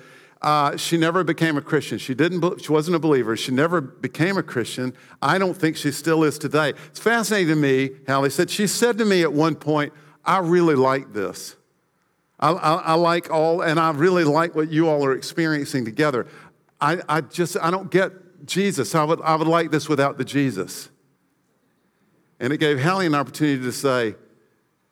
Uh, 0.45 0.77
she 0.77 0.95
never 0.95 1.23
became 1.23 1.57
a 1.57 1.61
Christian. 1.61 1.97
She, 1.97 2.13
didn't, 2.13 2.61
she 2.61 2.71
wasn't 2.71 2.95
a 2.95 2.99
believer. 2.99 3.35
She 3.35 3.51
never 3.51 3.81
became 3.81 4.37
a 4.37 4.43
Christian. 4.43 4.93
I 5.19 5.39
don't 5.39 5.55
think 5.55 5.75
she 5.75 5.91
still 5.91 6.23
is 6.23 6.37
today. 6.37 6.73
It's 6.85 6.99
fascinating 6.99 7.47
to 7.47 7.55
me, 7.55 7.89
Hallie 8.07 8.29
said. 8.29 8.51
She 8.51 8.67
said 8.67 8.99
to 8.99 9.05
me 9.05 9.23
at 9.23 9.33
one 9.33 9.55
point, 9.55 9.91
I 10.23 10.37
really 10.37 10.75
like 10.75 11.13
this. 11.13 11.55
I, 12.39 12.51
I, 12.51 12.73
I 12.75 12.93
like 12.93 13.31
all, 13.31 13.61
and 13.61 13.79
I 13.79 13.89
really 13.89 14.23
like 14.23 14.53
what 14.53 14.69
you 14.69 14.87
all 14.87 15.03
are 15.03 15.13
experiencing 15.13 15.83
together. 15.83 16.27
I, 16.79 16.99
I 17.09 17.21
just, 17.21 17.57
I 17.59 17.71
don't 17.71 17.89
get 17.89 18.45
Jesus. 18.45 18.93
I 18.93 19.03
would, 19.03 19.21
I 19.21 19.35
would 19.37 19.47
like 19.47 19.71
this 19.71 19.89
without 19.89 20.19
the 20.19 20.25
Jesus. 20.25 20.91
And 22.39 22.53
it 22.53 22.57
gave 22.57 22.79
Hallie 22.79 23.07
an 23.07 23.15
opportunity 23.15 23.63
to 23.63 23.71
say, 23.71 24.13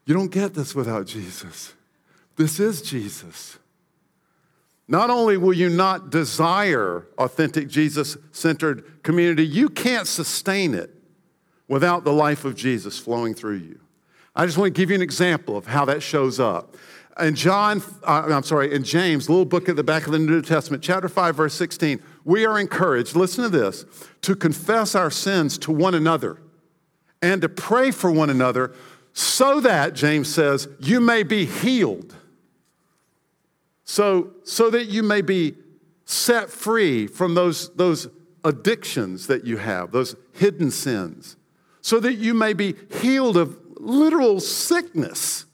You 0.07 0.15
don't 0.15 0.31
get 0.31 0.55
this 0.55 0.73
without 0.73 1.05
Jesus. 1.05 1.75
This 2.37 2.59
is 2.59 2.81
Jesus. 2.81 3.59
Not 4.87 5.09
only 5.09 5.37
will 5.37 5.53
you 5.53 5.69
not 5.69 6.09
desire 6.09 7.07
authentic 7.17 7.67
Jesus 7.67 8.17
centered 8.31 9.03
community, 9.03 9.45
you 9.45 9.69
can't 9.69 10.07
sustain 10.07 10.73
it 10.73 10.93
without 11.67 12.03
the 12.03 12.11
life 12.11 12.45
of 12.45 12.55
Jesus 12.55 12.99
flowing 12.99 13.33
through 13.33 13.57
you. 13.57 13.79
I 14.35 14.45
just 14.45 14.57
want 14.57 14.73
to 14.73 14.79
give 14.79 14.89
you 14.89 14.95
an 14.95 15.01
example 15.01 15.55
of 15.55 15.67
how 15.67 15.85
that 15.85 16.01
shows 16.03 16.39
up. 16.39 16.75
In 17.19 17.35
John, 17.35 17.81
uh, 18.03 18.27
I'm 18.29 18.43
sorry, 18.43 18.73
in 18.73 18.83
James, 18.83 19.29
little 19.29 19.45
book 19.45 19.69
at 19.69 19.75
the 19.75 19.83
back 19.83 20.07
of 20.07 20.11
the 20.11 20.19
New 20.19 20.41
Testament, 20.41 20.81
chapter 20.81 21.07
5, 21.07 21.35
verse 21.35 21.53
16, 21.53 22.01
we 22.25 22.45
are 22.45 22.59
encouraged, 22.59 23.15
listen 23.15 23.43
to 23.43 23.49
this, 23.49 23.85
to 24.21 24.35
confess 24.35 24.95
our 24.95 25.11
sins 25.11 25.59
to 25.59 25.71
one 25.71 25.93
another 25.93 26.41
and 27.21 27.41
to 27.43 27.49
pray 27.49 27.91
for 27.91 28.11
one 28.11 28.31
another 28.31 28.73
so 29.13 29.61
that, 29.61 29.93
James 29.93 30.33
says, 30.33 30.67
you 30.79 30.99
may 30.99 31.21
be 31.21 31.45
healed. 31.45 32.15
So, 33.93 34.31
so 34.43 34.71
that 34.71 34.85
you 34.85 35.03
may 35.03 35.21
be 35.21 35.53
set 36.05 36.49
free 36.49 37.05
from 37.05 37.35
those, 37.35 37.69
those 37.75 38.07
addictions 38.43 39.27
that 39.27 39.45
you 39.45 39.57
have, 39.57 39.91
those 39.91 40.15
hidden 40.31 40.71
sins, 40.71 41.37
so 41.79 41.99
that 41.99 42.15
you 42.15 42.33
may 42.33 42.53
be 42.53 42.73
healed 43.01 43.37
of 43.37 43.55
literal 43.77 44.39
sickness. 44.39 45.45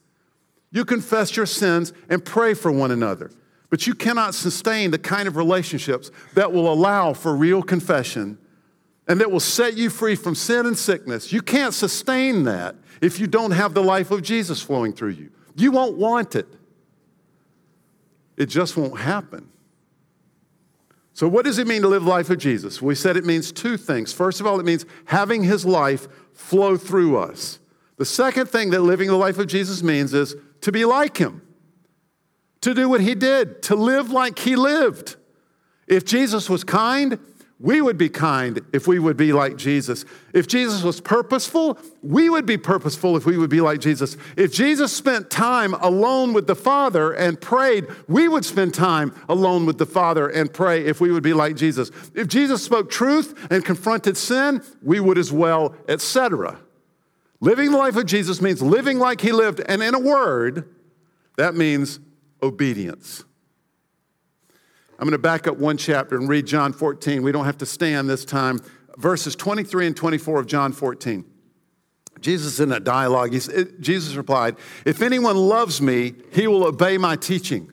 You 0.71 0.85
confess 0.85 1.35
your 1.35 1.47
sins 1.47 1.91
and 2.07 2.23
pray 2.23 2.53
for 2.53 2.71
one 2.71 2.91
another. 2.91 3.29
But 3.69 3.85
you 3.87 3.93
cannot 3.93 4.33
sustain 4.33 4.91
the 4.91 4.99
kind 4.99 5.27
of 5.27 5.35
relationships 5.35 6.09
that 6.35 6.53
will 6.53 6.71
allow 6.71 7.11
for 7.11 7.35
real 7.35 7.61
confession 7.61 8.37
and 9.09 9.19
that 9.19 9.29
will 9.29 9.41
set 9.41 9.75
you 9.75 9.89
free 9.89 10.15
from 10.15 10.33
sin 10.33 10.65
and 10.65 10.77
sickness. 10.77 11.33
You 11.33 11.41
can't 11.41 11.73
sustain 11.73 12.45
that 12.45 12.77
if 13.01 13.19
you 13.19 13.27
don't 13.27 13.51
have 13.51 13.73
the 13.73 13.83
life 13.83 14.11
of 14.11 14.21
Jesus 14.21 14.61
flowing 14.61 14.93
through 14.93 15.09
you. 15.09 15.29
You 15.57 15.71
won't 15.71 15.97
want 15.97 16.37
it, 16.37 16.47
it 18.39 18.47
just 18.47 18.75
won't 18.75 18.99
happen. 18.99 19.49
So, 21.13 21.27
what 21.27 21.45
does 21.45 21.59
it 21.59 21.67
mean 21.67 21.81
to 21.83 21.87
live 21.87 22.05
the 22.05 22.09
life 22.09 22.29
of 22.29 22.37
Jesus? 22.37 22.81
We 22.81 22.95
said 22.95 23.17
it 23.17 23.25
means 23.25 23.51
two 23.51 23.77
things. 23.77 24.13
First 24.13 24.39
of 24.39 24.47
all, 24.47 24.59
it 24.59 24.65
means 24.65 24.85
having 25.05 25.43
his 25.43 25.65
life 25.65 26.07
flow 26.33 26.77
through 26.77 27.17
us. 27.17 27.59
The 27.97 28.05
second 28.05 28.47
thing 28.47 28.69
that 28.71 28.81
living 28.81 29.09
the 29.09 29.17
life 29.17 29.37
of 29.37 29.47
Jesus 29.47 29.83
means 29.83 30.13
is 30.13 30.35
to 30.61 30.71
be 30.71 30.85
like 30.85 31.17
him 31.17 31.41
to 32.61 32.73
do 32.73 32.89
what 32.89 33.01
he 33.01 33.15
did, 33.15 33.61
to 33.63 33.75
live 33.75 34.11
like 34.11 34.39
he 34.39 34.55
lived. 34.55 35.15
If 35.87 36.05
Jesus 36.05 36.49
was 36.49 36.63
kind, 36.63 37.19
we 37.61 37.81
would 37.81 37.97
be 37.97 38.07
kind 38.07 38.61
if 38.71 38.87
we 38.87 38.99
would 38.99 39.17
be 39.17 39.33
like 39.33 39.57
Jesus. 39.57 40.05
If 40.33 40.47
Jesus 40.47 40.81
was 40.81 41.01
purposeful, 41.01 41.77
we 42.01 42.29
would 42.29 42.45
be 42.45 42.57
purposeful 42.57 43.17
if 43.17 43.25
we 43.25 43.37
would 43.37 43.49
be 43.49 43.59
like 43.59 43.81
Jesus. 43.81 44.15
If 44.37 44.53
Jesus 44.53 44.93
spent 44.93 45.29
time 45.29 45.73
alone 45.73 46.31
with 46.31 46.47
the 46.47 46.55
Father 46.55 47.11
and 47.11 47.39
prayed, 47.39 47.87
we 48.07 48.29
would 48.29 48.45
spend 48.45 48.73
time 48.73 49.13
alone 49.27 49.65
with 49.65 49.77
the 49.77 49.85
Father 49.85 50.29
and 50.29 50.53
pray 50.53 50.85
if 50.85 51.01
we 51.01 51.11
would 51.11 51.23
be 51.23 51.33
like 51.33 51.57
Jesus. 51.57 51.91
If 52.15 52.29
Jesus 52.29 52.63
spoke 52.63 52.89
truth 52.89 53.47
and 53.51 53.65
confronted 53.65 54.15
sin, 54.15 54.63
we 54.81 55.01
would 55.01 55.17
as 55.17 55.31
well, 55.33 55.75
etc. 55.89 56.59
Living 57.41 57.71
the 57.71 57.77
life 57.77 57.97
of 57.97 58.05
Jesus 58.05 58.41
means 58.41 58.61
living 58.61 58.99
like 58.99 59.19
he 59.19 59.33
lived, 59.33 59.61
and 59.67 59.83
in 59.83 59.93
a 59.93 59.99
word, 59.99 60.73
that 61.35 61.55
means 61.55 61.99
obedience. 62.41 63.25
I'm 64.99 65.05
going 65.05 65.13
to 65.13 65.17
back 65.17 65.47
up 65.47 65.57
one 65.57 65.77
chapter 65.77 66.17
and 66.17 66.27
read 66.27 66.45
John 66.45 66.73
14. 66.73 67.23
We 67.23 67.31
don't 67.31 67.45
have 67.45 67.59
to 67.59 67.65
stand 67.65 68.09
this 68.09 68.25
time. 68.25 68.59
Verses 68.97 69.33
23 69.33 69.87
and 69.87 69.95
24 69.95 70.41
of 70.41 70.45
John 70.45 70.73
14. 70.73 71.23
Jesus 72.19 72.59
in 72.59 72.73
a 72.73 72.81
dialogue, 72.81 73.31
Jesus 73.31 74.15
replied, 74.15 74.57
If 74.83 75.01
anyone 75.01 75.37
loves 75.37 75.81
me, 75.81 76.15
he 76.33 76.47
will 76.47 76.65
obey 76.65 76.97
my 76.97 77.15
teaching. 77.15 77.71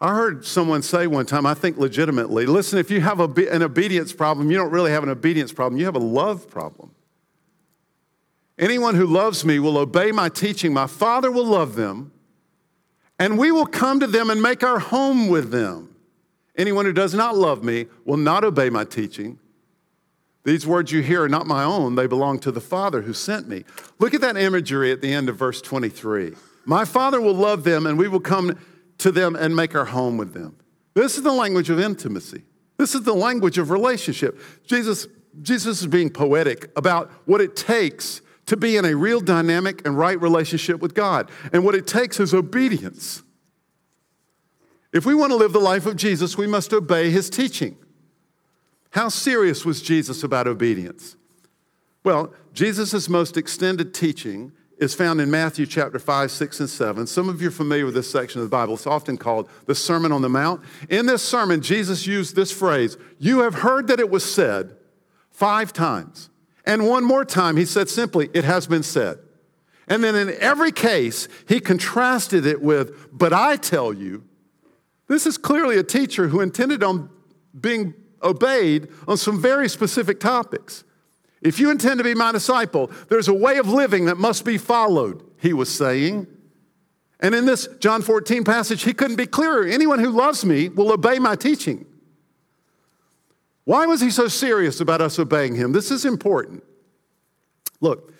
I 0.00 0.14
heard 0.14 0.44
someone 0.44 0.82
say 0.82 1.06
one 1.06 1.26
time, 1.26 1.46
I 1.46 1.54
think 1.54 1.78
legitimately, 1.78 2.46
listen, 2.46 2.80
if 2.80 2.90
you 2.90 3.00
have 3.00 3.20
an 3.20 3.62
obedience 3.62 4.12
problem, 4.12 4.50
you 4.50 4.56
don't 4.56 4.72
really 4.72 4.90
have 4.90 5.04
an 5.04 5.10
obedience 5.10 5.52
problem, 5.52 5.78
you 5.78 5.84
have 5.84 5.96
a 5.96 6.00
love 6.00 6.50
problem. 6.50 6.90
Anyone 8.58 8.96
who 8.96 9.06
loves 9.06 9.44
me 9.44 9.60
will 9.60 9.78
obey 9.78 10.10
my 10.10 10.28
teaching. 10.28 10.72
My 10.72 10.88
Father 10.88 11.30
will 11.30 11.46
love 11.46 11.76
them 11.76 12.10
and 13.18 13.38
we 13.38 13.50
will 13.50 13.66
come 13.66 14.00
to 14.00 14.06
them 14.06 14.30
and 14.30 14.40
make 14.40 14.62
our 14.62 14.78
home 14.78 15.28
with 15.28 15.50
them. 15.50 15.94
Anyone 16.56 16.84
who 16.84 16.92
does 16.92 17.14
not 17.14 17.36
love 17.36 17.62
me 17.62 17.86
will 18.04 18.16
not 18.16 18.44
obey 18.44 18.70
my 18.70 18.84
teaching. 18.84 19.38
These 20.44 20.66
words 20.66 20.92
you 20.92 21.02
hear 21.02 21.24
are 21.24 21.28
not 21.28 21.46
my 21.46 21.62
own, 21.62 21.94
they 21.94 22.06
belong 22.06 22.38
to 22.40 22.50
the 22.50 22.60
Father 22.60 23.02
who 23.02 23.12
sent 23.12 23.48
me. 23.48 23.64
Look 23.98 24.14
at 24.14 24.20
that 24.22 24.36
imagery 24.36 24.90
at 24.92 25.02
the 25.02 25.12
end 25.12 25.28
of 25.28 25.36
verse 25.36 25.60
23. 25.60 26.34
My 26.64 26.84
Father 26.84 27.20
will 27.20 27.34
love 27.34 27.64
them, 27.64 27.86
and 27.86 27.98
we 27.98 28.08
will 28.08 28.20
come 28.20 28.58
to 28.98 29.12
them 29.12 29.36
and 29.36 29.54
make 29.54 29.74
our 29.74 29.84
home 29.84 30.16
with 30.16 30.34
them. 30.34 30.56
This 30.94 31.16
is 31.16 31.22
the 31.22 31.32
language 31.32 31.70
of 31.70 31.78
intimacy. 31.78 32.42
This 32.76 32.94
is 32.94 33.02
the 33.02 33.14
language 33.14 33.58
of 33.58 33.70
relationship. 33.70 34.40
Jesus, 34.66 35.06
Jesus 35.42 35.80
is 35.80 35.86
being 35.86 36.10
poetic 36.10 36.70
about 36.76 37.10
what 37.24 37.40
it 37.40 37.54
takes 37.54 38.22
to 38.48 38.56
be 38.56 38.76
in 38.76 38.84
a 38.84 38.94
real 38.94 39.20
dynamic 39.20 39.86
and 39.86 39.96
right 39.96 40.20
relationship 40.20 40.80
with 40.80 40.94
God. 40.94 41.30
And 41.52 41.64
what 41.64 41.74
it 41.74 41.86
takes 41.86 42.18
is 42.18 42.32
obedience. 42.32 43.22
If 44.92 45.04
we 45.04 45.14
want 45.14 45.32
to 45.32 45.36
live 45.36 45.52
the 45.52 45.58
life 45.58 45.84
of 45.84 45.96
Jesus, 45.96 46.38
we 46.38 46.46
must 46.46 46.72
obey 46.72 47.10
his 47.10 47.28
teaching. 47.28 47.76
How 48.90 49.10
serious 49.10 49.66
was 49.66 49.82
Jesus 49.82 50.22
about 50.22 50.48
obedience? 50.48 51.16
Well, 52.04 52.32
Jesus' 52.54 53.06
most 53.08 53.36
extended 53.36 53.92
teaching 53.92 54.52
is 54.78 54.94
found 54.94 55.20
in 55.20 55.30
Matthew 55.30 55.66
chapter 55.66 55.98
5, 55.98 56.30
6, 56.30 56.60
and 56.60 56.70
7. 56.70 57.06
Some 57.06 57.28
of 57.28 57.42
you 57.42 57.48
are 57.48 57.50
familiar 57.50 57.84
with 57.84 57.94
this 57.94 58.10
section 58.10 58.40
of 58.40 58.46
the 58.46 58.56
Bible. 58.56 58.74
It's 58.74 58.86
often 58.86 59.18
called 59.18 59.50
the 59.66 59.74
Sermon 59.74 60.10
on 60.10 60.22
the 60.22 60.28
Mount. 60.30 60.62
In 60.88 61.04
this 61.04 61.22
sermon, 61.22 61.60
Jesus 61.60 62.06
used 62.06 62.34
this 62.34 62.50
phrase 62.50 62.96
You 63.18 63.40
have 63.40 63.56
heard 63.56 63.88
that 63.88 64.00
it 64.00 64.08
was 64.08 64.24
said 64.24 64.74
five 65.30 65.74
times. 65.74 66.30
And 66.68 66.86
one 66.86 67.02
more 67.02 67.24
time, 67.24 67.56
he 67.56 67.64
said 67.64 67.88
simply, 67.88 68.28
It 68.34 68.44
has 68.44 68.66
been 68.66 68.82
said. 68.82 69.18
And 69.88 70.04
then 70.04 70.14
in 70.14 70.36
every 70.38 70.70
case, 70.70 71.26
he 71.48 71.60
contrasted 71.60 72.44
it 72.44 72.60
with, 72.60 73.08
But 73.10 73.32
I 73.32 73.56
tell 73.56 73.92
you, 73.92 74.22
this 75.08 75.26
is 75.26 75.38
clearly 75.38 75.78
a 75.78 75.82
teacher 75.82 76.28
who 76.28 76.42
intended 76.42 76.82
on 76.82 77.08
being 77.58 77.94
obeyed 78.22 78.88
on 79.08 79.16
some 79.16 79.40
very 79.40 79.66
specific 79.66 80.20
topics. 80.20 80.84
If 81.40 81.58
you 81.58 81.70
intend 81.70 81.98
to 81.98 82.04
be 82.04 82.14
my 82.14 82.32
disciple, 82.32 82.90
there's 83.08 83.28
a 83.28 83.34
way 83.34 83.56
of 83.56 83.68
living 83.68 84.04
that 84.04 84.18
must 84.18 84.44
be 84.44 84.58
followed, 84.58 85.24
he 85.38 85.54
was 85.54 85.74
saying. 85.74 86.26
And 87.20 87.34
in 87.34 87.46
this 87.46 87.66
John 87.80 88.02
14 88.02 88.44
passage, 88.44 88.82
he 88.82 88.92
couldn't 88.92 89.16
be 89.16 89.26
clearer. 89.26 89.64
Anyone 89.64 90.00
who 90.00 90.10
loves 90.10 90.44
me 90.44 90.68
will 90.68 90.92
obey 90.92 91.18
my 91.18 91.34
teaching. 91.34 91.86
Why 93.68 93.84
was 93.84 94.00
he 94.00 94.08
so 94.08 94.28
serious 94.28 94.80
about 94.80 95.02
us 95.02 95.18
obeying 95.18 95.54
him? 95.54 95.72
This 95.72 95.90
is 95.90 96.06
important. 96.06 96.64
Look, 97.82 98.14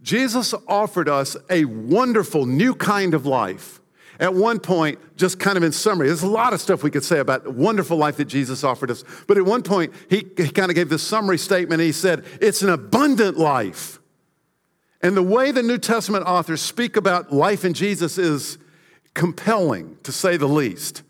Jesus 0.00 0.54
offered 0.66 1.10
us 1.10 1.36
a 1.50 1.66
wonderful 1.66 2.46
new 2.46 2.74
kind 2.74 3.12
of 3.12 3.26
life. 3.26 3.82
At 4.18 4.32
one 4.32 4.60
point, 4.60 4.98
just 5.14 5.38
kind 5.38 5.58
of 5.58 5.62
in 5.62 5.72
summary, 5.72 6.06
there's 6.06 6.22
a 6.22 6.26
lot 6.26 6.54
of 6.54 6.60
stuff 6.62 6.82
we 6.82 6.90
could 6.90 7.04
say 7.04 7.18
about 7.18 7.44
the 7.44 7.50
wonderful 7.50 7.98
life 7.98 8.16
that 8.16 8.24
Jesus 8.24 8.64
offered 8.64 8.90
us. 8.90 9.04
But 9.26 9.36
at 9.36 9.44
one 9.44 9.62
point, 9.62 9.92
he, 10.08 10.26
he 10.38 10.48
kind 10.48 10.70
of 10.70 10.74
gave 10.74 10.88
this 10.88 11.02
summary 11.02 11.36
statement. 11.36 11.82
he 11.82 11.92
said, 11.92 12.24
It's 12.40 12.62
an 12.62 12.70
abundant 12.70 13.36
life. 13.36 14.00
And 15.02 15.14
the 15.14 15.22
way 15.22 15.52
the 15.52 15.62
New 15.62 15.76
Testament 15.76 16.24
authors 16.24 16.62
speak 16.62 16.96
about 16.96 17.30
life 17.30 17.66
in 17.66 17.74
Jesus 17.74 18.16
is 18.16 18.56
compelling, 19.12 19.98
to 20.04 20.12
say 20.12 20.38
the 20.38 20.48
least. 20.48 21.02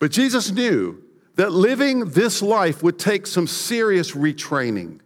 But 0.00 0.10
Jesus 0.10 0.50
knew 0.50 1.04
that 1.36 1.52
living 1.52 2.10
this 2.10 2.42
life 2.42 2.82
would 2.82 2.98
take 2.98 3.26
some 3.26 3.46
serious 3.46 4.12
retraining. 4.12 5.00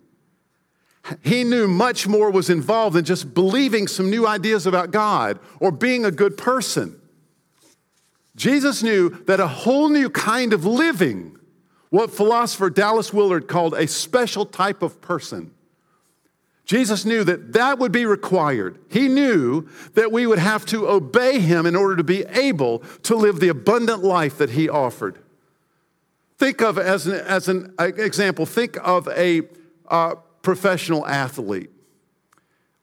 He 1.23 1.45
knew 1.45 1.69
much 1.69 2.07
more 2.07 2.31
was 2.31 2.49
involved 2.49 2.97
than 2.97 3.05
just 3.05 3.35
believing 3.35 3.87
some 3.87 4.11
new 4.11 4.27
ideas 4.27 4.67
about 4.67 4.91
God 4.91 5.39
or 5.61 5.71
being 5.71 6.05
a 6.05 6.11
good 6.11 6.39
person. 6.39 7.01
Jesus 8.37 8.83
knew 8.83 9.11
that 9.27 9.39
a 9.39 9.47
whole 9.47 9.89
new 9.89 10.09
kind 10.09 10.53
of 10.53 10.65
living, 10.65 11.39
what 11.91 12.11
philosopher 12.11 12.71
Dallas 12.71 13.13
Willard 13.13 13.47
called 13.49 13.75
a 13.75 13.87
special 13.87 14.47
type 14.47 14.83
of 14.83 15.01
person, 15.01 15.53
Jesus 16.65 17.05
knew 17.05 17.23
that 17.25 17.53
that 17.53 17.79
would 17.79 17.93
be 17.93 18.07
required. 18.07 18.79
He 18.89 19.09
knew 19.09 19.69
that 19.93 20.11
we 20.11 20.27
would 20.27 20.39
have 20.39 20.65
to 20.67 20.89
obey 20.89 21.39
him 21.39 21.67
in 21.67 21.77
order 21.77 21.97
to 21.97 22.05
be 22.05 22.25
able 22.25 22.79
to 23.03 23.15
live 23.15 23.39
the 23.39 23.49
abundant 23.49 24.03
life 24.03 24.39
that 24.39 24.51
he 24.51 24.69
offered. 24.71 25.19
Think 26.45 26.61
of, 26.61 26.77
as 26.77 27.07
an, 27.07 27.15
as 27.15 27.49
an 27.49 27.73
example, 27.79 28.45
think 28.45 28.77
of 28.87 29.09
a 29.09 29.41
uh, 29.89 30.17
professional 30.43 31.07
athlete. 31.07 31.71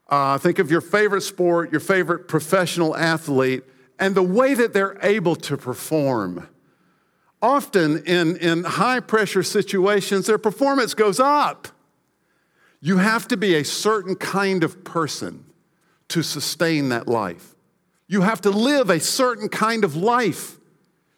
Uh, 0.08 0.36
think 0.36 0.58
of 0.58 0.68
your 0.68 0.80
favorite 0.80 1.20
sport, 1.20 1.70
your 1.70 1.80
favorite 1.80 2.26
professional 2.26 2.96
athlete, 2.96 3.62
and 4.00 4.16
the 4.16 4.22
way 4.24 4.54
that 4.54 4.72
they're 4.72 4.98
able 5.00 5.36
to 5.36 5.56
perform. 5.56 6.48
Often 7.40 8.02
in, 8.04 8.36
in 8.38 8.64
high 8.64 8.98
pressure 8.98 9.44
situations, 9.44 10.26
their 10.26 10.38
performance 10.38 10.92
goes 10.92 11.20
up. 11.20 11.68
You 12.80 12.96
have 12.96 13.28
to 13.28 13.36
be 13.36 13.54
a 13.54 13.64
certain 13.64 14.16
kind 14.16 14.64
of 14.64 14.82
person 14.82 15.44
to 16.08 16.24
sustain 16.24 16.88
that 16.88 17.06
life. 17.06 17.54
You 18.08 18.22
have 18.22 18.40
to 18.40 18.50
live 18.50 18.90
a 18.90 18.98
certain 18.98 19.48
kind 19.48 19.84
of 19.84 19.94
life. 19.94 20.58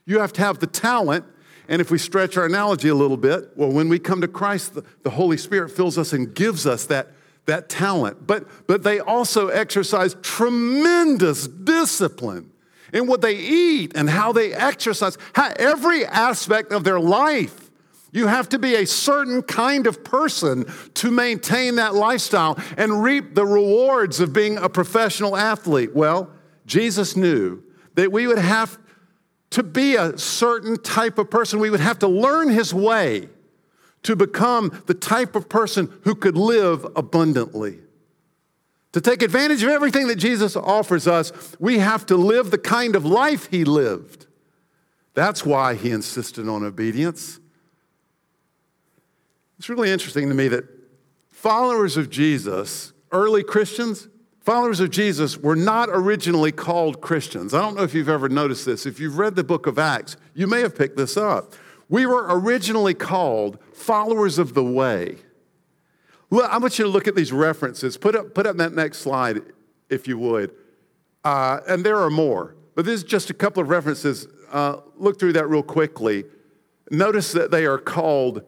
You 0.04 0.18
have 0.18 0.34
to 0.34 0.42
have 0.42 0.58
the 0.58 0.66
talent 0.66 1.24
and 1.68 1.80
if 1.80 1.90
we 1.90 1.98
stretch 1.98 2.36
our 2.36 2.44
analogy 2.44 2.88
a 2.88 2.94
little 2.94 3.16
bit, 3.16 3.56
well, 3.56 3.70
when 3.70 3.88
we 3.88 3.98
come 3.98 4.20
to 4.20 4.28
Christ, 4.28 4.74
the, 4.74 4.84
the 5.02 5.10
Holy 5.10 5.36
Spirit 5.36 5.70
fills 5.70 5.96
us 5.96 6.12
and 6.12 6.34
gives 6.34 6.66
us 6.66 6.86
that, 6.86 7.08
that 7.46 7.68
talent. 7.68 8.26
But, 8.26 8.46
but 8.66 8.82
they 8.82 9.00
also 9.00 9.48
exercise 9.48 10.14
tremendous 10.22 11.46
discipline 11.46 12.50
in 12.92 13.06
what 13.06 13.22
they 13.22 13.36
eat 13.36 13.92
and 13.96 14.10
how 14.10 14.32
they 14.32 14.52
exercise, 14.52 15.16
how, 15.32 15.52
every 15.56 16.04
aspect 16.04 16.72
of 16.72 16.84
their 16.84 17.00
life. 17.00 17.70
You 18.12 18.28
have 18.28 18.48
to 18.50 18.60
be 18.60 18.76
a 18.76 18.86
certain 18.86 19.42
kind 19.42 19.88
of 19.88 20.04
person 20.04 20.66
to 20.94 21.10
maintain 21.10 21.76
that 21.76 21.94
lifestyle 21.94 22.56
and 22.76 23.02
reap 23.02 23.34
the 23.34 23.44
rewards 23.44 24.20
of 24.20 24.32
being 24.32 24.56
a 24.56 24.68
professional 24.68 25.36
athlete. 25.36 25.94
Well, 25.96 26.30
Jesus 26.66 27.16
knew 27.16 27.62
that 27.96 28.12
we 28.12 28.28
would 28.28 28.38
have 28.38 28.78
to 29.54 29.62
be 29.62 29.94
a 29.94 30.18
certain 30.18 30.76
type 30.76 31.16
of 31.16 31.30
person, 31.30 31.60
we 31.60 31.70
would 31.70 31.78
have 31.78 32.00
to 32.00 32.08
learn 32.08 32.48
his 32.48 32.74
way 32.74 33.28
to 34.02 34.16
become 34.16 34.82
the 34.86 34.94
type 34.94 35.36
of 35.36 35.48
person 35.48 35.92
who 36.02 36.16
could 36.16 36.36
live 36.36 36.84
abundantly. 36.96 37.78
To 38.94 39.00
take 39.00 39.22
advantage 39.22 39.62
of 39.62 39.68
everything 39.68 40.08
that 40.08 40.16
Jesus 40.16 40.56
offers 40.56 41.06
us, 41.06 41.54
we 41.60 41.78
have 41.78 42.04
to 42.06 42.16
live 42.16 42.50
the 42.50 42.58
kind 42.58 42.96
of 42.96 43.04
life 43.04 43.46
he 43.48 43.64
lived. 43.64 44.26
That's 45.14 45.46
why 45.46 45.76
he 45.76 45.92
insisted 45.92 46.48
on 46.48 46.64
obedience. 46.64 47.38
It's 49.58 49.68
really 49.68 49.92
interesting 49.92 50.28
to 50.30 50.34
me 50.34 50.48
that 50.48 50.64
followers 51.30 51.96
of 51.96 52.10
Jesus, 52.10 52.92
early 53.12 53.44
Christians, 53.44 54.08
followers 54.44 54.80
of 54.80 54.90
Jesus 54.90 55.38
were 55.38 55.56
not 55.56 55.88
originally 55.90 56.52
called 56.52 57.00
Christians. 57.00 57.54
I 57.54 57.60
don't 57.60 57.76
know 57.76 57.82
if 57.82 57.94
you've 57.94 58.08
ever 58.08 58.28
noticed 58.28 58.66
this. 58.66 58.86
If 58.86 59.00
you've 59.00 59.18
read 59.18 59.34
the 59.34 59.44
book 59.44 59.66
of 59.66 59.78
Acts, 59.78 60.16
you 60.34 60.46
may 60.46 60.60
have 60.60 60.76
picked 60.76 60.96
this 60.96 61.16
up. 61.16 61.54
We 61.88 62.06
were 62.06 62.26
originally 62.28 62.94
called 62.94 63.58
followers 63.72 64.38
of 64.38 64.54
the 64.54 64.64
way. 64.64 65.16
Well, 66.30 66.48
I 66.50 66.58
want 66.58 66.78
you 66.78 66.84
to 66.84 66.90
look 66.90 67.06
at 67.06 67.14
these 67.14 67.32
references. 67.32 67.96
Put 67.96 68.14
up, 68.14 68.34
put 68.34 68.46
up 68.46 68.56
that 68.56 68.72
next 68.72 68.98
slide, 68.98 69.40
if 69.88 70.08
you 70.08 70.18
would. 70.18 70.50
Uh, 71.22 71.60
and 71.68 71.84
there 71.84 71.98
are 71.98 72.10
more, 72.10 72.54
but 72.74 72.84
this 72.84 72.94
is 72.96 73.04
just 73.04 73.30
a 73.30 73.34
couple 73.34 73.62
of 73.62 73.70
references. 73.70 74.26
Uh, 74.52 74.76
look 74.96 75.18
through 75.18 75.32
that 75.34 75.48
real 75.48 75.62
quickly. 75.62 76.24
Notice 76.90 77.32
that 77.32 77.50
they 77.50 77.64
are 77.64 77.78
called, 77.78 78.42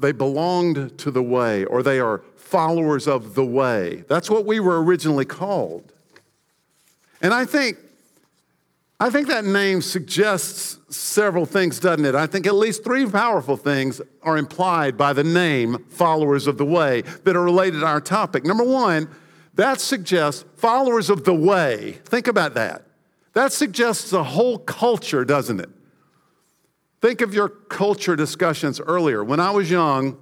they 0.00 0.12
belonged 0.12 0.98
to 0.98 1.10
the 1.10 1.22
way, 1.22 1.64
or 1.64 1.82
they 1.82 2.00
are 2.00 2.22
followers 2.36 3.06
of 3.06 3.34
the 3.34 3.44
way. 3.44 4.04
That's 4.08 4.30
what 4.30 4.46
we 4.46 4.58
were 4.58 4.82
originally 4.82 5.24
called. 5.24 5.92
And 7.22 7.32
I 7.34 7.44
think 7.44 7.76
I 9.02 9.08
think 9.08 9.28
that 9.28 9.46
name 9.46 9.80
suggests 9.80 10.78
several 10.94 11.46
things, 11.46 11.80
doesn't 11.80 12.04
it? 12.04 12.14
I 12.14 12.26
think 12.26 12.46
at 12.46 12.54
least 12.54 12.84
three 12.84 13.06
powerful 13.06 13.56
things 13.56 14.02
are 14.22 14.36
implied 14.36 14.98
by 14.98 15.14
the 15.14 15.24
name 15.24 15.86
followers 15.88 16.46
of 16.46 16.58
the 16.58 16.66
way 16.66 17.00
that 17.24 17.34
are 17.34 17.42
related 17.42 17.80
to 17.80 17.86
our 17.86 18.02
topic. 18.02 18.44
Number 18.44 18.64
one, 18.64 19.08
that 19.54 19.80
suggests 19.80 20.44
followers 20.56 21.08
of 21.08 21.24
the 21.24 21.34
way. 21.34 21.92
Think 22.04 22.28
about 22.28 22.52
that. 22.54 22.82
That 23.32 23.54
suggests 23.54 24.12
a 24.12 24.22
whole 24.22 24.58
culture, 24.58 25.24
doesn't 25.24 25.60
it? 25.60 25.70
Think 27.00 27.22
of 27.22 27.32
your 27.32 27.48
culture 27.48 28.14
discussions 28.14 28.80
earlier. 28.80 29.24
When 29.24 29.40
I 29.40 29.50
was 29.50 29.70
young, 29.70 30.18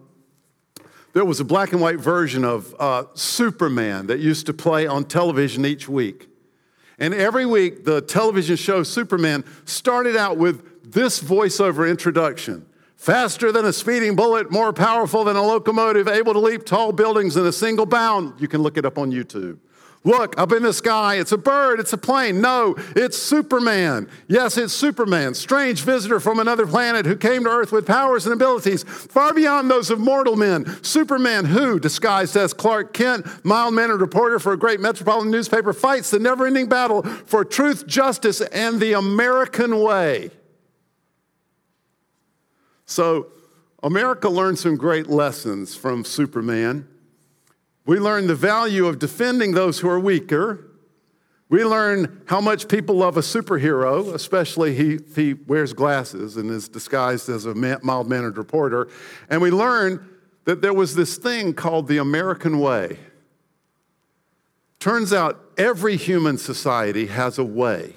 there 1.13 1.25
was 1.25 1.41
a 1.41 1.45
black 1.45 1.73
and 1.73 1.81
white 1.81 1.99
version 1.99 2.45
of 2.45 2.75
uh, 2.79 3.05
Superman 3.15 4.07
that 4.07 4.21
used 4.21 4.47
to 4.47 4.55
play 4.55 4.87
on 4.87 5.05
television 5.05 5.65
each 5.67 5.89
week. 5.89 6.29
And 6.99 7.13
every 7.15 7.47
week, 7.47 7.85
the 7.85 8.01
television 8.01 8.57
show 8.57 8.83
Superman 8.83 9.45
started 9.65 10.17
out 10.17 10.37
with 10.37 10.93
this 10.93 11.21
voiceover 11.23 11.89
introduction 11.89 12.67
faster 12.97 13.53
than 13.53 13.65
a 13.65 13.73
speeding 13.73 14.17
bullet, 14.17 14.51
more 14.51 14.73
powerful 14.73 15.23
than 15.25 15.37
a 15.37 15.43
locomotive, 15.43 16.09
able 16.09 16.33
to 16.33 16.41
leap 16.41 16.65
tall 16.67 16.91
buildings 16.93 17.37
in 17.37 17.47
a 17.47 17.53
single 17.53 17.87
bound. 17.87 18.41
You 18.41 18.49
can 18.49 18.61
look 18.63 18.77
it 18.77 18.85
up 18.85 18.99
on 18.99 19.13
YouTube. 19.13 19.59
Look, 20.05 20.39
up 20.39 20.53
in 20.53 20.63
the 20.63 20.73
sky, 20.73 21.17
it's 21.17 21.33
a 21.33 21.39
bird, 21.39 21.81
it's 21.81 21.93
a 21.93 21.99
plane. 21.99 22.41
No, 22.41 22.77
it's 22.95 23.19
Superman. 23.19 24.09
Yes, 24.29 24.57
it's 24.57 24.73
Superman, 24.73 25.35
strange 25.35 25.83
visitor 25.83 26.21
from 26.21 26.39
another 26.39 26.67
planet 26.67 27.05
who 27.05 27.17
came 27.17 27.45
to 27.45 27.51
Earth 27.51 27.73
with 27.73 27.85
powers 27.87 28.25
and 28.25 28.33
abilities 28.33 28.85
far 28.85 29.35
beyond 29.35 29.71
those 29.71 29.91
of 29.91 29.99
mortal 29.99 30.37
men. 30.37 30.83
Superman, 30.85 31.45
who, 31.45 31.81
disguised 31.81 32.37
as 32.37 32.55
Clark 32.55 32.95
Kent, 32.95 33.27
mild 33.45 33.75
mannered 33.75 34.01
reporter 34.01 34.39
for 34.39 34.53
a 34.53 34.57
great 34.57 34.81
metropolitan 34.81 35.33
newspaper, 35.33 35.73
fights 35.73 36.11
the 36.11 36.19
never 36.19 36.47
ending 36.47 36.69
battle 36.69 37.03
for 37.03 37.45
truth, 37.45 37.87
justice, 37.87 38.41
and 38.41 38.81
the 38.81 38.93
American 38.93 39.81
way. 39.81 40.31
So, 42.87 43.27
America 43.83 44.29
learned 44.29 44.59
some 44.59 44.77
great 44.77 45.09
lessons 45.09 45.75
from 45.75 46.05
Superman. 46.05 46.89
We 47.89 47.99
learn 47.99 48.27
the 48.27 48.35
value 48.35 48.85
of 48.85 48.99
defending 48.99 49.53
those 49.53 49.79
who 49.79 49.89
are 49.89 49.99
weaker. 49.99 50.63
We 51.49 51.65
learn 51.65 52.21
how 52.27 52.39
much 52.39 52.69
people 52.69 52.97
love 52.97 53.17
a 53.17 53.23
superhero, 53.23 54.13
especially 54.13 54.77
if 54.77 55.17
he 55.17 55.33
wears 55.33 55.73
glasses 55.73 56.37
and 56.37 56.51
is 56.51 56.69
disguised 56.69 57.31
as 57.31 57.47
a 57.47 57.55
mild 57.55 58.07
mannered 58.07 58.37
reporter. 58.37 58.89
And 59.31 59.41
we 59.41 59.51
learn 59.51 60.07
that 60.45 60.61
there 60.61 60.75
was 60.75 60.97
this 60.97 61.17
thing 61.17 61.55
called 61.55 61.89
the 61.89 61.97
American 61.97 62.59
way. 62.59 62.99
Turns 64.81 65.15
out 65.15 65.43
every 65.57 65.97
human 65.97 66.37
society 66.37 67.07
has 67.07 67.39
a 67.39 67.45
way. 67.45 67.95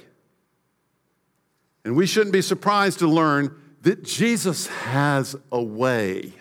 And 1.84 1.98
we 1.98 2.06
shouldn't 2.06 2.32
be 2.32 2.42
surprised 2.42 3.00
to 3.00 3.08
learn 3.08 3.54
that 3.82 4.06
Jesus 4.06 4.68
has 4.68 5.36
a 5.52 5.62
way 5.62 6.32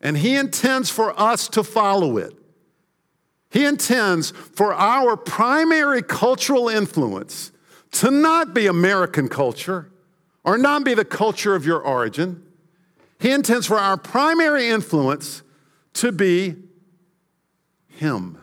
and 0.00 0.16
He 0.16 0.36
intends 0.36 0.90
for 0.90 1.18
us 1.18 1.48
to 1.48 1.62
follow 1.62 2.16
it. 2.16 2.34
He 3.50 3.64
intends 3.64 4.30
for 4.30 4.72
our 4.72 5.16
primary 5.16 6.02
cultural 6.02 6.68
influence 6.68 7.50
to 7.92 8.10
not 8.10 8.54
be 8.54 8.66
American 8.66 9.28
culture 9.28 9.90
or 10.44 10.56
not 10.56 10.84
be 10.84 10.94
the 10.94 11.04
culture 11.04 11.54
of 11.54 11.66
your 11.66 11.80
origin. 11.80 12.42
He 13.18 13.32
intends 13.32 13.66
for 13.66 13.78
our 13.78 13.96
primary 13.96 14.68
influence 14.68 15.42
to 15.94 16.12
be 16.12 16.56
Him. 17.88 18.38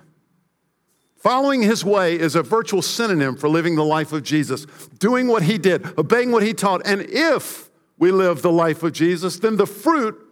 Following 1.16 1.64
His 1.64 1.84
way 1.84 2.20
is 2.20 2.36
a 2.36 2.44
virtual 2.44 2.82
synonym 2.82 3.38
for 3.38 3.50
living 3.50 3.76
the 3.76 3.84
life 3.84 4.12
of 4.12 4.24
Jesus, 4.24 4.66
doing 5.00 5.28
what 5.28 5.44
He 5.44 5.58
did, 5.58 5.98
obeying 5.98 6.32
what 6.32 6.44
He 6.44 6.54
taught. 6.54 6.86
And 6.86 7.02
if 7.02 7.70
we 7.98 8.12
live 8.12 8.42
the 8.42 8.52
life 8.52 8.84
of 8.84 8.94
Jesus, 8.94 9.40
then 9.40 9.56
the 9.58 9.66
fruit 9.66 10.27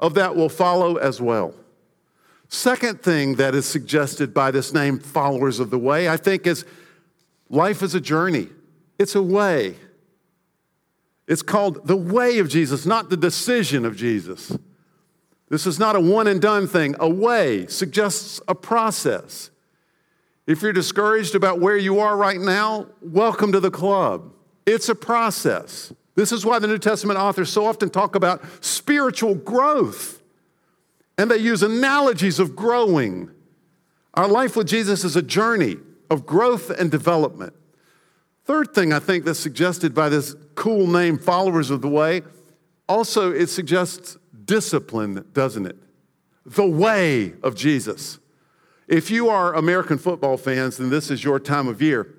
of 0.00 0.14
that 0.14 0.34
will 0.34 0.48
follow 0.48 0.96
as 0.96 1.20
well. 1.20 1.54
Second 2.48 3.00
thing 3.00 3.36
that 3.36 3.54
is 3.54 3.64
suggested 3.64 4.34
by 4.34 4.50
this 4.50 4.74
name, 4.74 4.98
followers 4.98 5.60
of 5.60 5.70
the 5.70 5.78
way, 5.78 6.08
I 6.08 6.16
think 6.16 6.46
is 6.46 6.64
life 7.48 7.82
is 7.82 7.94
a 7.94 8.00
journey, 8.00 8.48
it's 8.98 9.14
a 9.14 9.22
way. 9.22 9.76
It's 11.28 11.42
called 11.42 11.86
the 11.86 11.96
way 11.96 12.40
of 12.40 12.48
Jesus, 12.48 12.84
not 12.84 13.08
the 13.08 13.16
decision 13.16 13.84
of 13.84 13.94
Jesus. 13.94 14.58
This 15.48 15.64
is 15.64 15.78
not 15.78 15.94
a 15.94 16.00
one 16.00 16.26
and 16.26 16.42
done 16.42 16.66
thing. 16.66 16.96
A 16.98 17.08
way 17.08 17.66
suggests 17.68 18.40
a 18.48 18.54
process. 18.54 19.50
If 20.48 20.60
you're 20.60 20.72
discouraged 20.72 21.36
about 21.36 21.60
where 21.60 21.76
you 21.76 22.00
are 22.00 22.16
right 22.16 22.40
now, 22.40 22.86
welcome 23.00 23.52
to 23.52 23.60
the 23.60 23.70
club. 23.70 24.32
It's 24.66 24.88
a 24.88 24.94
process. 24.96 25.92
This 26.20 26.32
is 26.32 26.44
why 26.44 26.58
the 26.58 26.66
New 26.66 26.76
Testament 26.76 27.18
authors 27.18 27.50
so 27.50 27.64
often 27.64 27.88
talk 27.88 28.14
about 28.14 28.42
spiritual 28.62 29.34
growth. 29.34 30.20
And 31.16 31.30
they 31.30 31.38
use 31.38 31.62
analogies 31.62 32.38
of 32.38 32.54
growing. 32.54 33.30
Our 34.12 34.28
life 34.28 34.54
with 34.54 34.68
Jesus 34.68 35.02
is 35.02 35.16
a 35.16 35.22
journey 35.22 35.78
of 36.10 36.26
growth 36.26 36.68
and 36.68 36.90
development. 36.90 37.54
Third 38.44 38.74
thing 38.74 38.92
I 38.92 38.98
think 38.98 39.24
that's 39.24 39.40
suggested 39.40 39.94
by 39.94 40.10
this 40.10 40.36
cool 40.56 40.86
name, 40.86 41.16
Followers 41.16 41.70
of 41.70 41.80
the 41.80 41.88
Way, 41.88 42.20
also 42.86 43.32
it 43.32 43.46
suggests 43.46 44.18
discipline, 44.44 45.24
doesn't 45.32 45.64
it? 45.64 45.78
The 46.44 46.66
way 46.68 47.32
of 47.42 47.54
Jesus. 47.54 48.18
If 48.88 49.10
you 49.10 49.30
are 49.30 49.54
American 49.54 49.96
football 49.96 50.36
fans, 50.36 50.76
then 50.76 50.90
this 50.90 51.10
is 51.10 51.24
your 51.24 51.40
time 51.40 51.66
of 51.66 51.80
year. 51.80 52.14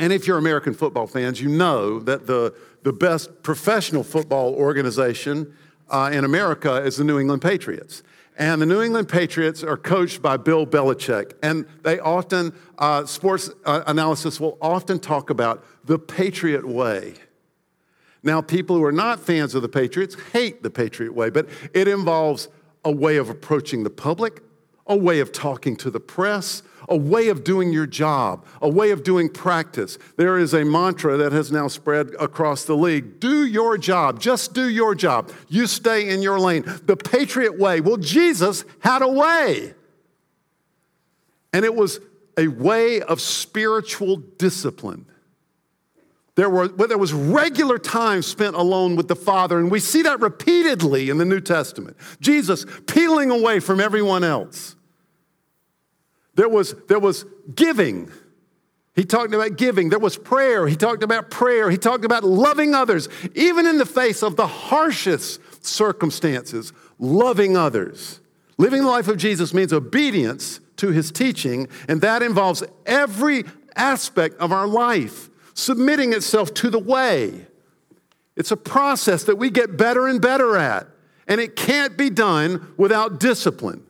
And 0.00 0.12
if 0.12 0.26
you're 0.26 0.38
American 0.38 0.74
football 0.74 1.06
fans, 1.06 1.40
you 1.40 1.48
know 1.48 2.00
that 2.00 2.26
the 2.26 2.52
the 2.84 2.92
best 2.92 3.42
professional 3.42 4.04
football 4.04 4.54
organization 4.54 5.52
uh, 5.90 6.10
in 6.12 6.24
America 6.24 6.76
is 6.76 6.96
the 6.96 7.04
New 7.04 7.18
England 7.18 7.42
Patriots. 7.42 8.02
And 8.36 8.60
the 8.60 8.66
New 8.66 8.82
England 8.82 9.08
Patriots 9.08 9.62
are 9.62 9.76
coached 9.76 10.20
by 10.20 10.36
Bill 10.36 10.66
Belichick. 10.66 11.32
And 11.42 11.66
they 11.82 11.98
often, 11.98 12.52
uh, 12.78 13.06
sports 13.06 13.50
uh, 13.64 13.84
analysis 13.86 14.38
will 14.38 14.58
often 14.60 14.98
talk 14.98 15.30
about 15.30 15.64
the 15.84 15.98
Patriot 15.98 16.66
way. 16.66 17.14
Now, 18.22 18.40
people 18.40 18.76
who 18.76 18.84
are 18.84 18.92
not 18.92 19.20
fans 19.20 19.54
of 19.54 19.62
the 19.62 19.68
Patriots 19.68 20.16
hate 20.32 20.62
the 20.62 20.70
Patriot 20.70 21.14
way, 21.14 21.30
but 21.30 21.48
it 21.72 21.88
involves 21.88 22.48
a 22.84 22.90
way 22.90 23.16
of 23.16 23.30
approaching 23.30 23.84
the 23.84 23.90
public, 23.90 24.42
a 24.86 24.96
way 24.96 25.20
of 25.20 25.30
talking 25.32 25.76
to 25.76 25.90
the 25.90 26.00
press, 26.00 26.62
a 26.88 26.96
way 26.96 27.28
of 27.28 27.44
doing 27.44 27.72
your 27.72 27.86
job, 27.86 28.44
a 28.60 28.68
way 28.68 28.90
of 28.90 29.02
doing 29.02 29.28
practice. 29.28 29.98
There 30.16 30.38
is 30.38 30.54
a 30.54 30.64
mantra 30.64 31.16
that 31.16 31.32
has 31.32 31.50
now 31.50 31.68
spread 31.68 32.14
across 32.18 32.64
the 32.64 32.76
league 32.76 33.20
do 33.20 33.44
your 33.44 33.78
job, 33.78 34.20
just 34.20 34.54
do 34.54 34.68
your 34.68 34.94
job. 34.94 35.30
You 35.48 35.66
stay 35.66 36.08
in 36.08 36.22
your 36.22 36.38
lane. 36.38 36.64
The 36.84 36.96
Patriot 36.96 37.58
way. 37.58 37.80
Well, 37.80 37.96
Jesus 37.96 38.64
had 38.80 39.02
a 39.02 39.08
way, 39.08 39.74
and 41.52 41.64
it 41.64 41.74
was 41.74 42.00
a 42.36 42.48
way 42.48 43.00
of 43.00 43.20
spiritual 43.20 44.16
discipline. 44.16 45.06
There, 46.36 46.50
were, 46.50 46.66
there 46.66 46.98
was 46.98 47.12
regular 47.12 47.78
time 47.78 48.20
spent 48.22 48.56
alone 48.56 48.96
with 48.96 49.06
the 49.06 49.14
Father, 49.14 49.58
and 49.58 49.70
we 49.70 49.78
see 49.78 50.02
that 50.02 50.20
repeatedly 50.20 51.08
in 51.08 51.18
the 51.18 51.24
New 51.24 51.40
Testament. 51.40 51.96
Jesus 52.20 52.66
peeling 52.86 53.30
away 53.30 53.60
from 53.60 53.80
everyone 53.80 54.24
else. 54.24 54.73
There 56.34 56.48
was, 56.48 56.74
there 56.88 56.98
was 56.98 57.24
giving. 57.54 58.10
He 58.94 59.04
talked 59.04 59.34
about 59.34 59.56
giving. 59.56 59.88
There 59.88 59.98
was 59.98 60.16
prayer. 60.16 60.66
He 60.66 60.76
talked 60.76 61.02
about 61.02 61.30
prayer. 61.30 61.70
He 61.70 61.78
talked 61.78 62.04
about 62.04 62.24
loving 62.24 62.74
others, 62.74 63.08
even 63.34 63.66
in 63.66 63.78
the 63.78 63.86
face 63.86 64.22
of 64.22 64.36
the 64.36 64.46
harshest 64.46 65.64
circumstances, 65.64 66.72
loving 66.98 67.56
others. 67.56 68.20
Living 68.56 68.82
the 68.82 68.88
life 68.88 69.08
of 69.08 69.16
Jesus 69.16 69.52
means 69.52 69.72
obedience 69.72 70.60
to 70.76 70.88
his 70.88 71.10
teaching, 71.10 71.68
and 71.88 72.00
that 72.00 72.22
involves 72.22 72.62
every 72.86 73.44
aspect 73.76 74.36
of 74.38 74.52
our 74.52 74.66
life, 74.66 75.28
submitting 75.54 76.12
itself 76.12 76.54
to 76.54 76.70
the 76.70 76.78
way. 76.78 77.46
It's 78.36 78.50
a 78.50 78.56
process 78.56 79.24
that 79.24 79.36
we 79.36 79.50
get 79.50 79.76
better 79.76 80.06
and 80.06 80.20
better 80.20 80.56
at, 80.56 80.86
and 81.26 81.40
it 81.40 81.56
can't 81.56 81.96
be 81.96 82.10
done 82.10 82.72
without 82.76 83.20
discipline. 83.20 83.84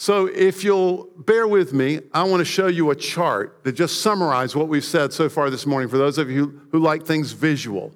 So, 0.00 0.26
if 0.26 0.62
you'll 0.62 1.08
bear 1.16 1.48
with 1.48 1.72
me, 1.72 1.98
I 2.14 2.22
want 2.22 2.40
to 2.40 2.44
show 2.44 2.68
you 2.68 2.92
a 2.92 2.96
chart 2.96 3.64
that 3.64 3.72
just 3.72 4.00
summarizes 4.00 4.54
what 4.54 4.68
we've 4.68 4.84
said 4.84 5.12
so 5.12 5.28
far 5.28 5.50
this 5.50 5.66
morning 5.66 5.88
for 5.88 5.98
those 5.98 6.18
of 6.18 6.30
you 6.30 6.62
who 6.70 6.78
like 6.78 7.04
things 7.04 7.32
visual. 7.32 7.92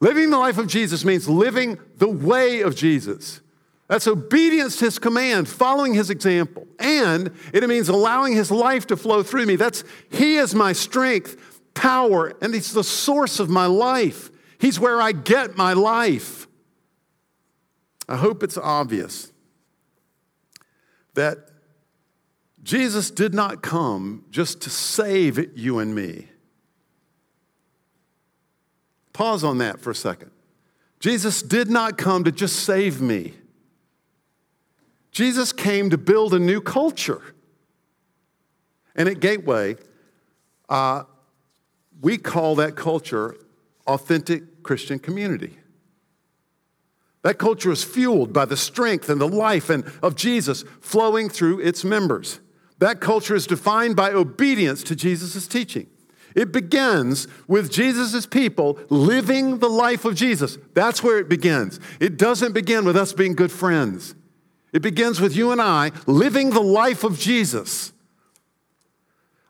Living 0.00 0.30
the 0.30 0.38
life 0.38 0.56
of 0.56 0.68
Jesus 0.68 1.04
means 1.04 1.28
living 1.28 1.78
the 1.98 2.08
way 2.08 2.62
of 2.62 2.74
Jesus. 2.74 3.42
That's 3.88 4.06
obedience 4.06 4.78
to 4.78 4.86
his 4.86 4.98
command, 4.98 5.50
following 5.50 5.92
his 5.92 6.08
example. 6.08 6.66
And 6.78 7.30
it 7.52 7.68
means 7.68 7.90
allowing 7.90 8.32
his 8.32 8.50
life 8.50 8.86
to 8.86 8.96
flow 8.96 9.22
through 9.22 9.44
me. 9.44 9.56
That's 9.56 9.84
he 10.10 10.36
is 10.36 10.54
my 10.54 10.72
strength, 10.72 11.36
power, 11.74 12.32
and 12.40 12.54
he's 12.54 12.72
the 12.72 12.82
source 12.82 13.38
of 13.38 13.50
my 13.50 13.66
life. 13.66 14.30
He's 14.58 14.80
where 14.80 14.98
I 14.98 15.12
get 15.12 15.58
my 15.58 15.74
life. 15.74 16.48
I 18.08 18.16
hope 18.16 18.42
it's 18.42 18.56
obvious 18.56 19.30
that 21.14 21.38
Jesus 22.62 23.10
did 23.10 23.34
not 23.34 23.62
come 23.62 24.24
just 24.30 24.60
to 24.62 24.70
save 24.70 25.58
you 25.58 25.78
and 25.78 25.94
me. 25.94 26.28
Pause 29.12 29.44
on 29.44 29.58
that 29.58 29.80
for 29.80 29.90
a 29.90 29.94
second. 29.94 30.30
Jesus 31.00 31.42
did 31.42 31.68
not 31.68 31.98
come 31.98 32.24
to 32.24 32.32
just 32.32 32.56
save 32.60 33.00
me. 33.00 33.34
Jesus 35.10 35.52
came 35.52 35.90
to 35.90 35.98
build 35.98 36.32
a 36.32 36.38
new 36.38 36.60
culture. 36.60 37.20
And 38.94 39.08
at 39.08 39.20
Gateway, 39.20 39.76
uh, 40.68 41.04
we 42.00 42.18
call 42.18 42.54
that 42.56 42.76
culture 42.76 43.36
authentic 43.86 44.62
Christian 44.62 44.98
community. 44.98 45.58
That 47.22 47.38
culture 47.38 47.70
is 47.70 47.84
fueled 47.84 48.32
by 48.32 48.44
the 48.44 48.56
strength 48.56 49.08
and 49.08 49.20
the 49.20 49.28
life 49.28 49.70
and 49.70 49.84
of 50.02 50.16
Jesus 50.16 50.64
flowing 50.80 51.28
through 51.28 51.60
its 51.60 51.84
members. 51.84 52.40
That 52.78 53.00
culture 53.00 53.36
is 53.36 53.46
defined 53.46 53.94
by 53.94 54.10
obedience 54.10 54.82
to 54.84 54.96
Jesus' 54.96 55.46
teaching. 55.46 55.86
It 56.34 56.50
begins 56.50 57.28
with 57.46 57.70
Jesus' 57.70 58.26
people 58.26 58.78
living 58.88 59.58
the 59.58 59.68
life 59.68 60.04
of 60.04 60.14
Jesus. 60.14 60.58
That's 60.74 61.02
where 61.02 61.18
it 61.18 61.28
begins. 61.28 61.78
It 62.00 62.16
doesn't 62.16 62.54
begin 62.54 62.84
with 62.84 62.96
us 62.96 63.12
being 63.12 63.34
good 63.34 63.52
friends. 63.52 64.14
It 64.72 64.82
begins 64.82 65.20
with 65.20 65.36
you 65.36 65.52
and 65.52 65.60
I 65.60 65.92
living 66.06 66.50
the 66.50 66.62
life 66.62 67.04
of 67.04 67.18
Jesus. 67.18 67.92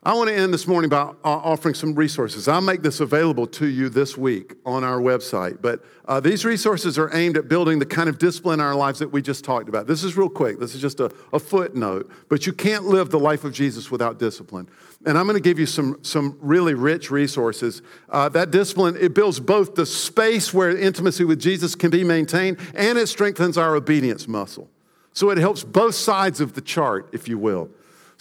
I 0.05 0.15
want 0.15 0.31
to 0.31 0.35
end 0.35 0.53
this 0.53 0.67
morning 0.67 0.89
by 0.89 1.13
offering 1.23 1.77
some 1.77 1.95
resources. 1.95 2.49
I'll 2.49 2.61
make 2.61 2.83
this 2.83 2.99
available 2.99 3.47
to 3.47 3.67
you 3.67 3.89
this 3.89 4.19
week 4.19 4.57
on 4.67 4.83
our 4.83 4.99
website. 4.99 5.63
But 5.63 5.85
uh, 6.07 6.19
these 6.19 6.45
resources 6.45 6.99
are 6.99 7.09
aimed 7.15 7.37
at 7.37 7.47
building 7.47 7.79
the 7.79 7.87
kind 7.87 8.09
of 8.09 8.19
discipline 8.19 8.59
in 8.59 8.67
our 8.67 8.75
lives 8.75 8.99
that 8.99 9.13
we 9.13 9.23
just 9.23 9.45
talked 9.45 9.69
about. 9.69 9.87
This 9.87 10.03
is 10.03 10.17
real 10.17 10.29
quick. 10.29 10.59
This 10.59 10.75
is 10.75 10.81
just 10.81 10.99
a, 10.99 11.13
a 11.33 11.39
footnote. 11.39 12.11
But 12.29 12.47
you 12.47 12.53
can't 12.53 12.87
live 12.87 13.11
the 13.11 13.21
life 13.21 13.45
of 13.45 13.53
Jesus 13.53 13.93
without 13.93 14.19
discipline. 14.19 14.69
And 15.07 15.17
I'm 15.17 15.27
going 15.27 15.41
to 15.41 15.41
give 15.41 15.61
you 15.61 15.67
some, 15.67 16.03
some 16.03 16.37
really 16.41 16.75
rich 16.75 17.13
resources. 17.13 17.81
Uh, 18.09 18.29
that 18.31 18.51
discipline, 18.51 18.97
it 18.99 19.15
builds 19.15 19.39
both 19.39 19.77
the 19.77 19.87
space 19.87 20.53
where 20.53 20.77
intimacy 20.77 21.23
with 21.23 21.41
Jesus 21.41 21.77
can 21.77 21.91
be 21.91 22.03
maintained 22.03 22.59
and 22.75 22.99
it 22.99 23.07
strengthens 23.07 23.57
our 23.57 23.77
obedience 23.77 24.27
muscle. 24.27 24.69
So 25.13 25.31
it 25.31 25.39
helps 25.39 25.63
both 25.63 25.95
sides 25.95 26.41
of 26.41 26.55
the 26.55 26.61
chart, 26.61 27.09
if 27.13 27.29
you 27.29 27.39
will. 27.39 27.71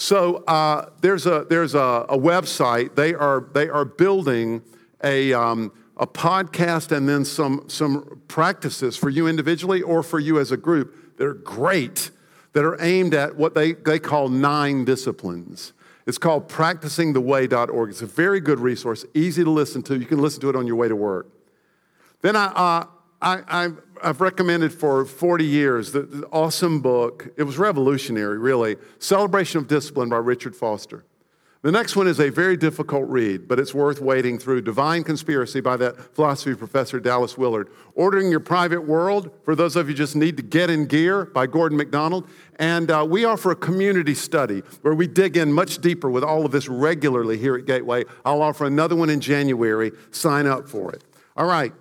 So 0.01 0.37
uh, 0.47 0.89
there's, 1.01 1.27
a, 1.27 1.45
there's 1.47 1.75
a, 1.75 2.07
a, 2.09 2.17
website. 2.17 2.95
They 2.95 3.13
are, 3.13 3.45
they 3.53 3.69
are 3.69 3.85
building 3.85 4.63
a, 5.03 5.31
um, 5.31 5.71
a 5.95 6.07
podcast 6.07 6.91
and 6.91 7.07
then 7.07 7.23
some, 7.23 7.65
some 7.67 8.19
practices 8.27 8.97
for 8.97 9.11
you 9.11 9.27
individually 9.27 9.83
or 9.83 10.01
for 10.01 10.19
you 10.19 10.39
as 10.39 10.51
a 10.51 10.57
group 10.57 11.17
that 11.17 11.27
are 11.27 11.35
great, 11.35 12.09
that 12.53 12.65
are 12.65 12.81
aimed 12.81 13.13
at 13.13 13.35
what 13.35 13.53
they, 13.53 13.73
they 13.73 13.99
call 13.99 14.27
nine 14.27 14.85
disciplines. 14.85 15.71
It's 16.07 16.17
called 16.17 16.49
practicingtheway.org. 16.49 17.89
It's 17.91 18.01
a 18.01 18.07
very 18.07 18.39
good 18.39 18.59
resource, 18.59 19.05
easy 19.13 19.43
to 19.43 19.51
listen 19.51 19.83
to. 19.83 19.99
You 19.99 20.07
can 20.07 20.19
listen 20.19 20.41
to 20.41 20.49
it 20.49 20.55
on 20.55 20.65
your 20.65 20.77
way 20.77 20.87
to 20.87 20.95
work. 20.95 21.27
Then 22.23 22.35
I, 22.35 22.45
uh, 22.45 22.85
I, 23.21 23.43
I 23.47 23.69
I've 24.03 24.21
recommended 24.21 24.73
for 24.73 25.05
40 25.05 25.45
years 25.45 25.91
the, 25.91 26.01
the, 26.01 26.25
awesome 26.27 26.81
book. 26.81 27.29
It 27.37 27.43
was 27.43 27.57
revolutionary, 27.57 28.37
really. 28.37 28.77
Celebration 28.99 29.59
of 29.59 29.67
Discipline 29.67 30.09
by 30.09 30.17
Richard 30.17 30.55
Foster. 30.55 31.03
The 31.63 31.71
next 31.71 31.95
one 31.95 32.07
is 32.07 32.19
a 32.19 32.29
very 32.29 32.57
difficult 32.57 33.07
read, 33.07 33.47
but 33.47 33.59
it's 33.59 33.71
worth 33.71 34.01
wading 34.01 34.39
through. 34.39 34.61
Divine 34.61 35.03
Conspiracy 35.03 35.61
by 35.61 35.77
that 35.77 36.15
philosophy 36.15 36.55
professor 36.55 36.99
Dallas 36.99 37.37
Willard. 37.37 37.69
Ordering 37.93 38.31
Your 38.31 38.39
Private 38.39 38.81
World, 38.81 39.29
for 39.45 39.55
those 39.55 39.75
of 39.75 39.87
you 39.87 39.93
just 39.93 40.15
need 40.15 40.37
to 40.37 40.43
get 40.43 40.71
in 40.71 40.87
gear, 40.87 41.25
by 41.25 41.45
Gordon 41.45 41.77
MacDonald. 41.77 42.27
And 42.55 42.89
uh, 42.89 43.05
we 43.07 43.25
offer 43.25 43.51
a 43.51 43.55
community 43.55 44.15
study 44.15 44.63
where 44.81 44.95
we 44.95 45.05
dig 45.05 45.37
in 45.37 45.53
much 45.53 45.77
deeper 45.77 46.09
with 46.09 46.23
all 46.23 46.47
of 46.47 46.51
this 46.51 46.67
regularly 46.67 47.37
here 47.37 47.55
at 47.55 47.65
Gateway. 47.65 48.05
I'll 48.25 48.41
offer 48.41 48.65
another 48.65 48.95
one 48.95 49.11
in 49.11 49.21
January. 49.21 49.91
Sign 50.09 50.47
up 50.47 50.67
for 50.67 50.91
it. 50.91 51.03
All 51.37 51.45
right. 51.45 51.73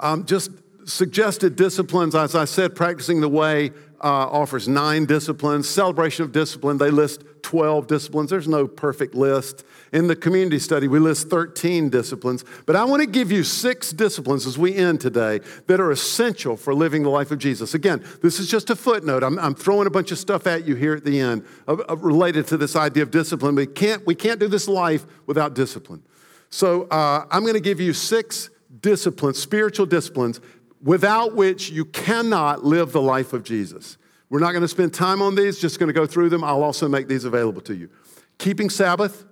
Um, 0.00 0.26
just 0.26 0.50
suggested 0.84 1.56
disciplines, 1.56 2.14
as 2.14 2.34
I 2.34 2.44
said, 2.44 2.74
practicing 2.74 3.20
the 3.20 3.28
way 3.28 3.70
uh, 4.02 4.26
offers 4.28 4.66
nine 4.66 5.06
disciplines. 5.06 5.68
Celebration 5.68 6.24
of 6.24 6.32
discipline, 6.32 6.78
they 6.78 6.90
list 6.90 7.22
12 7.42 7.86
disciplines. 7.86 8.30
There's 8.30 8.48
no 8.48 8.66
perfect 8.66 9.14
list. 9.14 9.64
In 9.92 10.06
the 10.06 10.16
community 10.16 10.58
study, 10.58 10.88
we 10.88 10.98
list 10.98 11.28
13 11.28 11.88
disciplines. 11.90 12.44
But 12.66 12.76
I 12.76 12.84
want 12.84 13.00
to 13.02 13.06
give 13.06 13.30
you 13.30 13.44
six 13.44 13.92
disciplines 13.92 14.46
as 14.46 14.58
we 14.58 14.74
end 14.74 15.00
today 15.00 15.40
that 15.66 15.80
are 15.80 15.90
essential 15.90 16.56
for 16.56 16.74
living 16.74 17.02
the 17.02 17.10
life 17.10 17.30
of 17.30 17.38
Jesus. 17.38 17.74
Again, 17.74 18.04
this 18.22 18.40
is 18.40 18.50
just 18.50 18.70
a 18.70 18.76
footnote. 18.76 19.22
I'm, 19.22 19.38
I'm 19.38 19.54
throwing 19.54 19.86
a 19.86 19.90
bunch 19.90 20.10
of 20.10 20.18
stuff 20.18 20.46
at 20.46 20.66
you 20.66 20.74
here 20.74 20.94
at 20.94 21.04
the 21.04 21.20
end 21.20 21.44
related 21.66 22.46
to 22.48 22.56
this 22.56 22.74
idea 22.74 23.02
of 23.02 23.10
discipline. 23.10 23.54
We 23.54 23.66
can't, 23.66 24.04
we 24.06 24.14
can't 24.14 24.40
do 24.40 24.48
this 24.48 24.66
life 24.66 25.06
without 25.26 25.54
discipline. 25.54 26.02
So 26.50 26.84
uh, 26.84 27.26
I'm 27.30 27.42
going 27.42 27.54
to 27.54 27.60
give 27.60 27.80
you 27.80 27.92
six 27.92 28.50
disciplines, 28.80 29.38
spiritual 29.38 29.86
disciplines 29.86 30.40
without 30.82 31.34
which 31.34 31.70
you 31.70 31.84
cannot 31.84 32.64
live 32.64 32.92
the 32.92 33.00
life 33.00 33.32
of 33.32 33.44
Jesus. 33.44 33.96
We're 34.28 34.40
not 34.40 34.52
going 34.52 34.62
to 34.62 34.68
spend 34.68 34.94
time 34.94 35.22
on 35.22 35.34
these, 35.34 35.58
just 35.58 35.78
going 35.78 35.88
to 35.88 35.92
go 35.92 36.06
through 36.06 36.30
them. 36.30 36.42
I'll 36.42 36.62
also 36.62 36.88
make 36.88 37.06
these 37.06 37.24
available 37.24 37.60
to 37.62 37.74
you. 37.74 37.90
Keeping 38.38 38.70
Sabbath, 38.70 39.24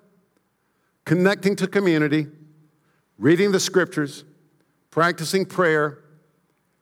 connecting 1.04 1.56
to 1.56 1.66
community, 1.66 2.26
reading 3.18 3.50
the 3.50 3.60
scriptures, 3.60 4.24
practicing 4.90 5.44
prayer, 5.46 5.98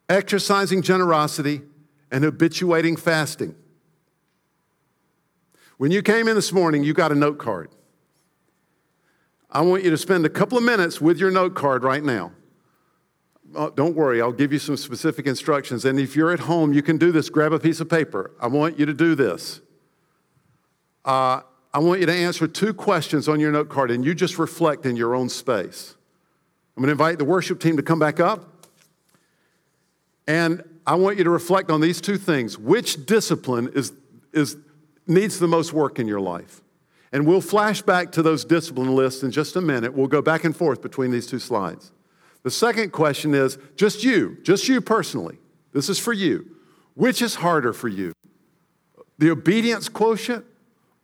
exercising 0.09 0.83
generosity, 0.83 1.63
and 2.11 2.25
habituating 2.25 2.97
fasting. 2.97 3.55
When 5.77 5.93
you 5.93 6.03
came 6.03 6.27
in 6.27 6.35
this 6.35 6.53
morning, 6.53 6.83
you 6.83 6.93
got 6.93 7.13
a 7.13 7.15
note 7.15 7.39
card. 7.39 7.71
I 9.51 9.63
want 9.63 9.85
you 9.85 9.91
to 9.91 9.97
spend 9.97 10.27
a 10.27 10.29
couple 10.29 10.59
of 10.59 10.65
minutes 10.65 11.01
with 11.01 11.19
your 11.19 11.31
note 11.31 11.55
card 11.55 11.85
right 11.85 12.03
now. 12.03 12.33
Oh, 13.55 13.71
don't 13.71 13.95
worry, 13.95 14.21
I'll 14.21 14.33
give 14.33 14.53
you 14.53 14.59
some 14.59 14.77
specific 14.77 15.27
instructions. 15.27 15.85
And 15.85 15.99
if 15.99 16.15
you're 16.15 16.33
at 16.33 16.41
home, 16.41 16.73
you 16.73 16.83
can 16.83 16.99
do 16.99 17.11
this. 17.11 17.31
Grab 17.31 17.53
a 17.53 17.59
piece 17.59 17.81
of 17.81 17.89
paper. 17.89 18.31
I 18.41 18.47
want 18.47 18.79
you 18.79 18.87
to 18.87 18.93
do 18.93 19.15
this. 19.15 19.61
Uh, 21.05 21.41
I 21.73 21.79
want 21.79 22.01
you 22.01 22.07
to 22.07 22.13
answer 22.13 22.47
two 22.47 22.75
questions 22.75 23.29
on 23.29 23.41
your 23.41 23.51
note 23.51 23.69
card, 23.69 23.91
and 23.91 24.05
you 24.05 24.15
just 24.15 24.39
reflect 24.39 24.85
in 24.85 24.97
your 24.97 25.15
own 25.15 25.29
space. 25.29 25.95
I'm 26.77 26.83
going 26.83 26.89
to 26.89 26.93
invite 26.93 27.19
the 27.19 27.25
worship 27.25 27.61
team 27.61 27.77
to 27.77 27.83
come 27.83 27.99
back 27.99 28.21
up. 28.21 28.67
And 30.27 30.63
I 30.87 30.95
want 30.95 31.17
you 31.17 31.25
to 31.25 31.31
reflect 31.31 31.71
on 31.71 31.81
these 31.81 32.01
two 32.01 32.19
things. 32.19 32.59
Which 32.59 33.07
discipline 33.07 33.71
is, 33.75 33.93
is, 34.33 34.57
needs 35.07 35.39
the 35.39 35.49
most 35.49 35.73
work 35.73 35.99
in 35.99 36.07
your 36.07 36.21
life? 36.21 36.63
And 37.11 37.27
we'll 37.27 37.41
flash 37.41 37.81
back 37.81 38.13
to 38.13 38.23
those 38.23 38.45
discipline 38.45 38.95
lists 38.95 39.23
in 39.23 39.31
just 39.31 39.57
a 39.57 39.61
minute. 39.61 39.95
We'll 39.95 40.07
go 40.07 40.21
back 40.21 40.45
and 40.45 40.55
forth 40.55 40.83
between 40.83 41.11
these 41.11 41.27
two 41.27 41.39
slides. 41.39 41.91
The 42.49 42.53
second 42.53 42.93
question 42.93 43.35
is 43.35 43.59
just 43.77 44.03
you, 44.03 44.39
just 44.43 44.69
you 44.69 44.81
personally. 44.81 45.37
This 45.75 45.91
is 45.91 45.99
for 45.99 46.15
you. 46.15 46.57
Which 46.95 47.21
is 47.21 47.35
harder 47.35 47.75
for 47.75 47.89
you? 47.89 48.15
The 49.19 49.29
obedience 49.29 49.91
quotient 49.91 50.47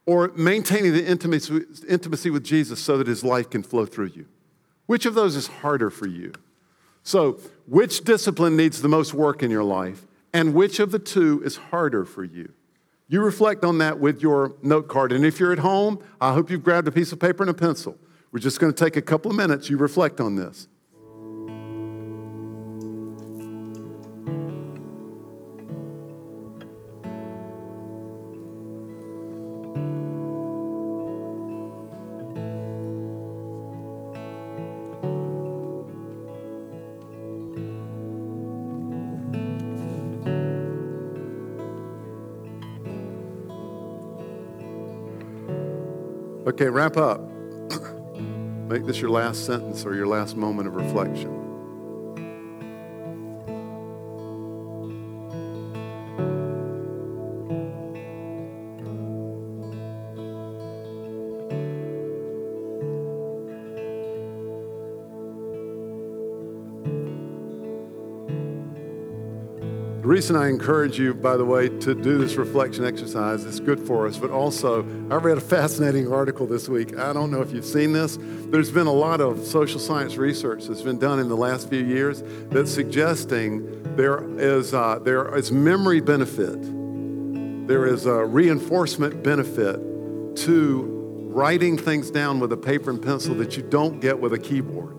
or 0.06 0.32
maintaining 0.36 0.94
the 0.94 1.06
intimacy, 1.06 2.30
with 2.30 2.44
Jesus 2.44 2.80
so 2.80 2.96
that 2.96 3.06
his 3.06 3.22
life 3.22 3.50
can 3.50 3.62
flow 3.62 3.84
through 3.84 4.12
you? 4.14 4.24
Which 4.86 5.04
of 5.04 5.12
those 5.12 5.36
is 5.36 5.48
harder 5.48 5.90
for 5.90 6.06
you? 6.06 6.32
So, 7.02 7.38
which 7.66 8.04
discipline 8.04 8.56
needs 8.56 8.80
the 8.80 8.88
most 8.88 9.12
work 9.12 9.42
in 9.42 9.50
your 9.50 9.64
life, 9.64 10.06
and 10.32 10.54
which 10.54 10.80
of 10.80 10.92
the 10.92 10.98
two 10.98 11.42
is 11.44 11.56
harder 11.56 12.06
for 12.06 12.24
you? 12.24 12.54
You 13.08 13.20
reflect 13.20 13.66
on 13.66 13.76
that 13.78 14.00
with 14.00 14.22
your 14.22 14.54
note 14.62 14.88
card. 14.88 15.12
And 15.12 15.26
if 15.26 15.38
you're 15.38 15.52
at 15.52 15.58
home, 15.58 16.02
I 16.22 16.32
hope 16.32 16.50
you've 16.50 16.64
grabbed 16.64 16.88
a 16.88 16.92
piece 16.92 17.12
of 17.12 17.20
paper 17.20 17.42
and 17.42 17.50
a 17.50 17.54
pencil. 17.54 17.98
We're 18.32 18.40
just 18.40 18.60
going 18.60 18.72
to 18.72 18.84
take 18.84 18.96
a 18.96 19.02
couple 19.02 19.30
of 19.30 19.36
minutes. 19.36 19.68
You 19.68 19.76
reflect 19.76 20.22
on 20.22 20.36
this. 20.36 20.68
Okay, 46.46 46.68
wrap 46.68 46.96
up. 46.96 47.20
Make 48.68 48.84
this 48.84 49.00
your 49.00 49.10
last 49.10 49.44
sentence 49.44 49.84
or 49.84 49.94
your 49.94 50.06
last 50.06 50.36
moment 50.36 50.68
of 50.68 50.76
reflection. 50.76 51.33
Reason 70.24 70.36
I 70.36 70.48
encourage 70.48 70.98
you, 70.98 71.12
by 71.12 71.36
the 71.36 71.44
way, 71.44 71.68
to 71.68 71.94
do 71.94 72.16
this 72.16 72.36
reflection 72.36 72.82
exercise, 72.86 73.44
it's 73.44 73.60
good 73.60 73.78
for 73.78 74.06
us, 74.06 74.16
but 74.16 74.30
also 74.30 74.82
I 75.10 75.16
read 75.16 75.36
a 75.36 75.40
fascinating 75.42 76.10
article 76.10 76.46
this 76.46 76.66
week. 76.66 76.96
I 76.96 77.12
don't 77.12 77.30
know 77.30 77.42
if 77.42 77.52
you've 77.52 77.66
seen 77.66 77.92
this. 77.92 78.16
There's 78.18 78.70
been 78.70 78.86
a 78.86 78.92
lot 78.92 79.20
of 79.20 79.44
social 79.44 79.78
science 79.78 80.16
research 80.16 80.64
that's 80.64 80.80
been 80.80 80.98
done 80.98 81.18
in 81.18 81.28
the 81.28 81.36
last 81.36 81.68
few 81.68 81.84
years 81.84 82.22
that's 82.48 82.72
suggesting 82.72 83.82
there 83.96 84.24
is, 84.40 84.72
uh, 84.72 84.98
there 85.00 85.36
is 85.36 85.52
memory 85.52 86.00
benefit, 86.00 86.58
there 87.68 87.84
is 87.84 88.06
a 88.06 88.24
reinforcement 88.24 89.22
benefit 89.22 89.76
to 90.36 91.28
writing 91.34 91.76
things 91.76 92.10
down 92.10 92.40
with 92.40 92.50
a 92.50 92.56
paper 92.56 92.88
and 92.88 93.02
pencil 93.02 93.34
that 93.34 93.58
you 93.58 93.62
don't 93.62 94.00
get 94.00 94.18
with 94.18 94.32
a 94.32 94.38
keyboard. 94.38 94.96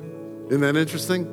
Isn't 0.50 0.62
that 0.62 0.76
interesting? 0.76 1.26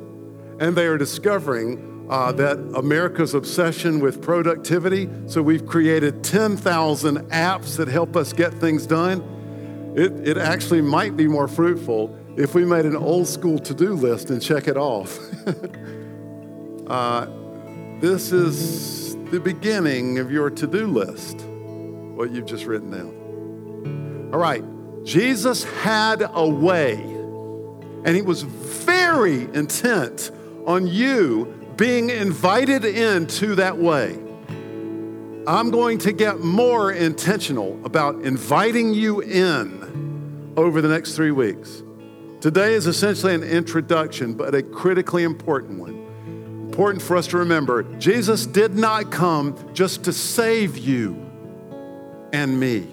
And 0.59 0.75
they 0.75 0.87
are 0.87 0.97
discovering 0.97 1.92
uh, 2.09 2.31
that 2.33 2.57
America's 2.75 3.33
obsession 3.33 3.99
with 3.99 4.21
productivity. 4.21 5.09
So 5.27 5.41
we've 5.41 5.65
created 5.65 6.23
10,000 6.23 7.17
apps 7.29 7.77
that 7.77 7.87
help 7.87 8.15
us 8.15 8.33
get 8.33 8.53
things 8.55 8.85
done. 8.85 9.93
It, 9.95 10.27
it 10.27 10.37
actually 10.37 10.81
might 10.81 11.15
be 11.15 11.27
more 11.27 11.47
fruitful 11.47 12.17
if 12.35 12.55
we 12.55 12.65
made 12.65 12.85
an 12.85 12.95
old 12.95 13.27
school 13.27 13.59
to 13.59 13.73
do 13.73 13.93
list 13.93 14.29
and 14.31 14.41
check 14.41 14.67
it 14.67 14.75
off. 14.75 15.17
uh, 16.87 17.27
this 17.99 18.31
is 18.31 19.15
the 19.29 19.39
beginning 19.39 20.19
of 20.19 20.31
your 20.31 20.49
to 20.49 20.67
do 20.67 20.87
list, 20.87 21.41
what 21.41 22.31
you've 22.31 22.45
just 22.45 22.65
written 22.65 22.91
down. 22.91 24.31
All 24.33 24.39
right, 24.39 24.63
Jesus 25.03 25.63
had 25.63 26.23
a 26.33 26.47
way, 26.47 26.93
and 26.93 28.09
he 28.09 28.21
was 28.21 28.41
very 28.41 29.43
intent 29.53 30.31
on 30.65 30.87
you 30.87 31.62
being 31.77 32.09
invited 32.09 32.85
into 32.85 33.55
that 33.55 33.77
way. 33.77 34.19
I'm 35.45 35.71
going 35.71 35.97
to 35.99 36.13
get 36.13 36.39
more 36.39 36.91
intentional 36.91 37.79
about 37.85 38.21
inviting 38.23 38.93
you 38.93 39.21
in 39.21 40.53
over 40.55 40.81
the 40.81 40.87
next 40.87 41.15
three 41.15 41.31
weeks. 41.31 41.83
Today 42.39 42.73
is 42.73 42.87
essentially 42.87 43.33
an 43.33 43.43
introduction, 43.43 44.33
but 44.33 44.53
a 44.53 44.61
critically 44.61 45.23
important 45.23 45.79
one. 45.79 45.93
Important 46.65 47.01
for 47.01 47.17
us 47.17 47.27
to 47.27 47.37
remember 47.37 47.83
Jesus 47.97 48.45
did 48.45 48.75
not 48.75 49.11
come 49.11 49.57
just 49.73 50.03
to 50.05 50.13
save 50.13 50.77
you 50.77 51.13
and 52.31 52.59
me. 52.59 52.87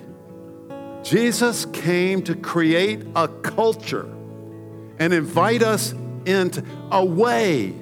Jesus 1.02 1.66
came 1.66 2.22
to 2.22 2.34
create 2.34 3.02
a 3.14 3.28
culture 3.28 4.08
and 4.98 5.12
invite 5.12 5.62
us 5.62 5.94
into 6.26 6.64
a 6.90 7.04
way 7.04 7.74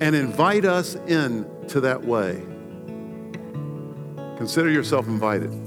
and 0.00 0.14
invite 0.14 0.64
us 0.64 0.94
in 1.06 1.46
to 1.68 1.80
that 1.80 2.04
way. 2.04 2.42
Consider 4.36 4.70
yourself 4.70 5.06
invited. 5.06 5.63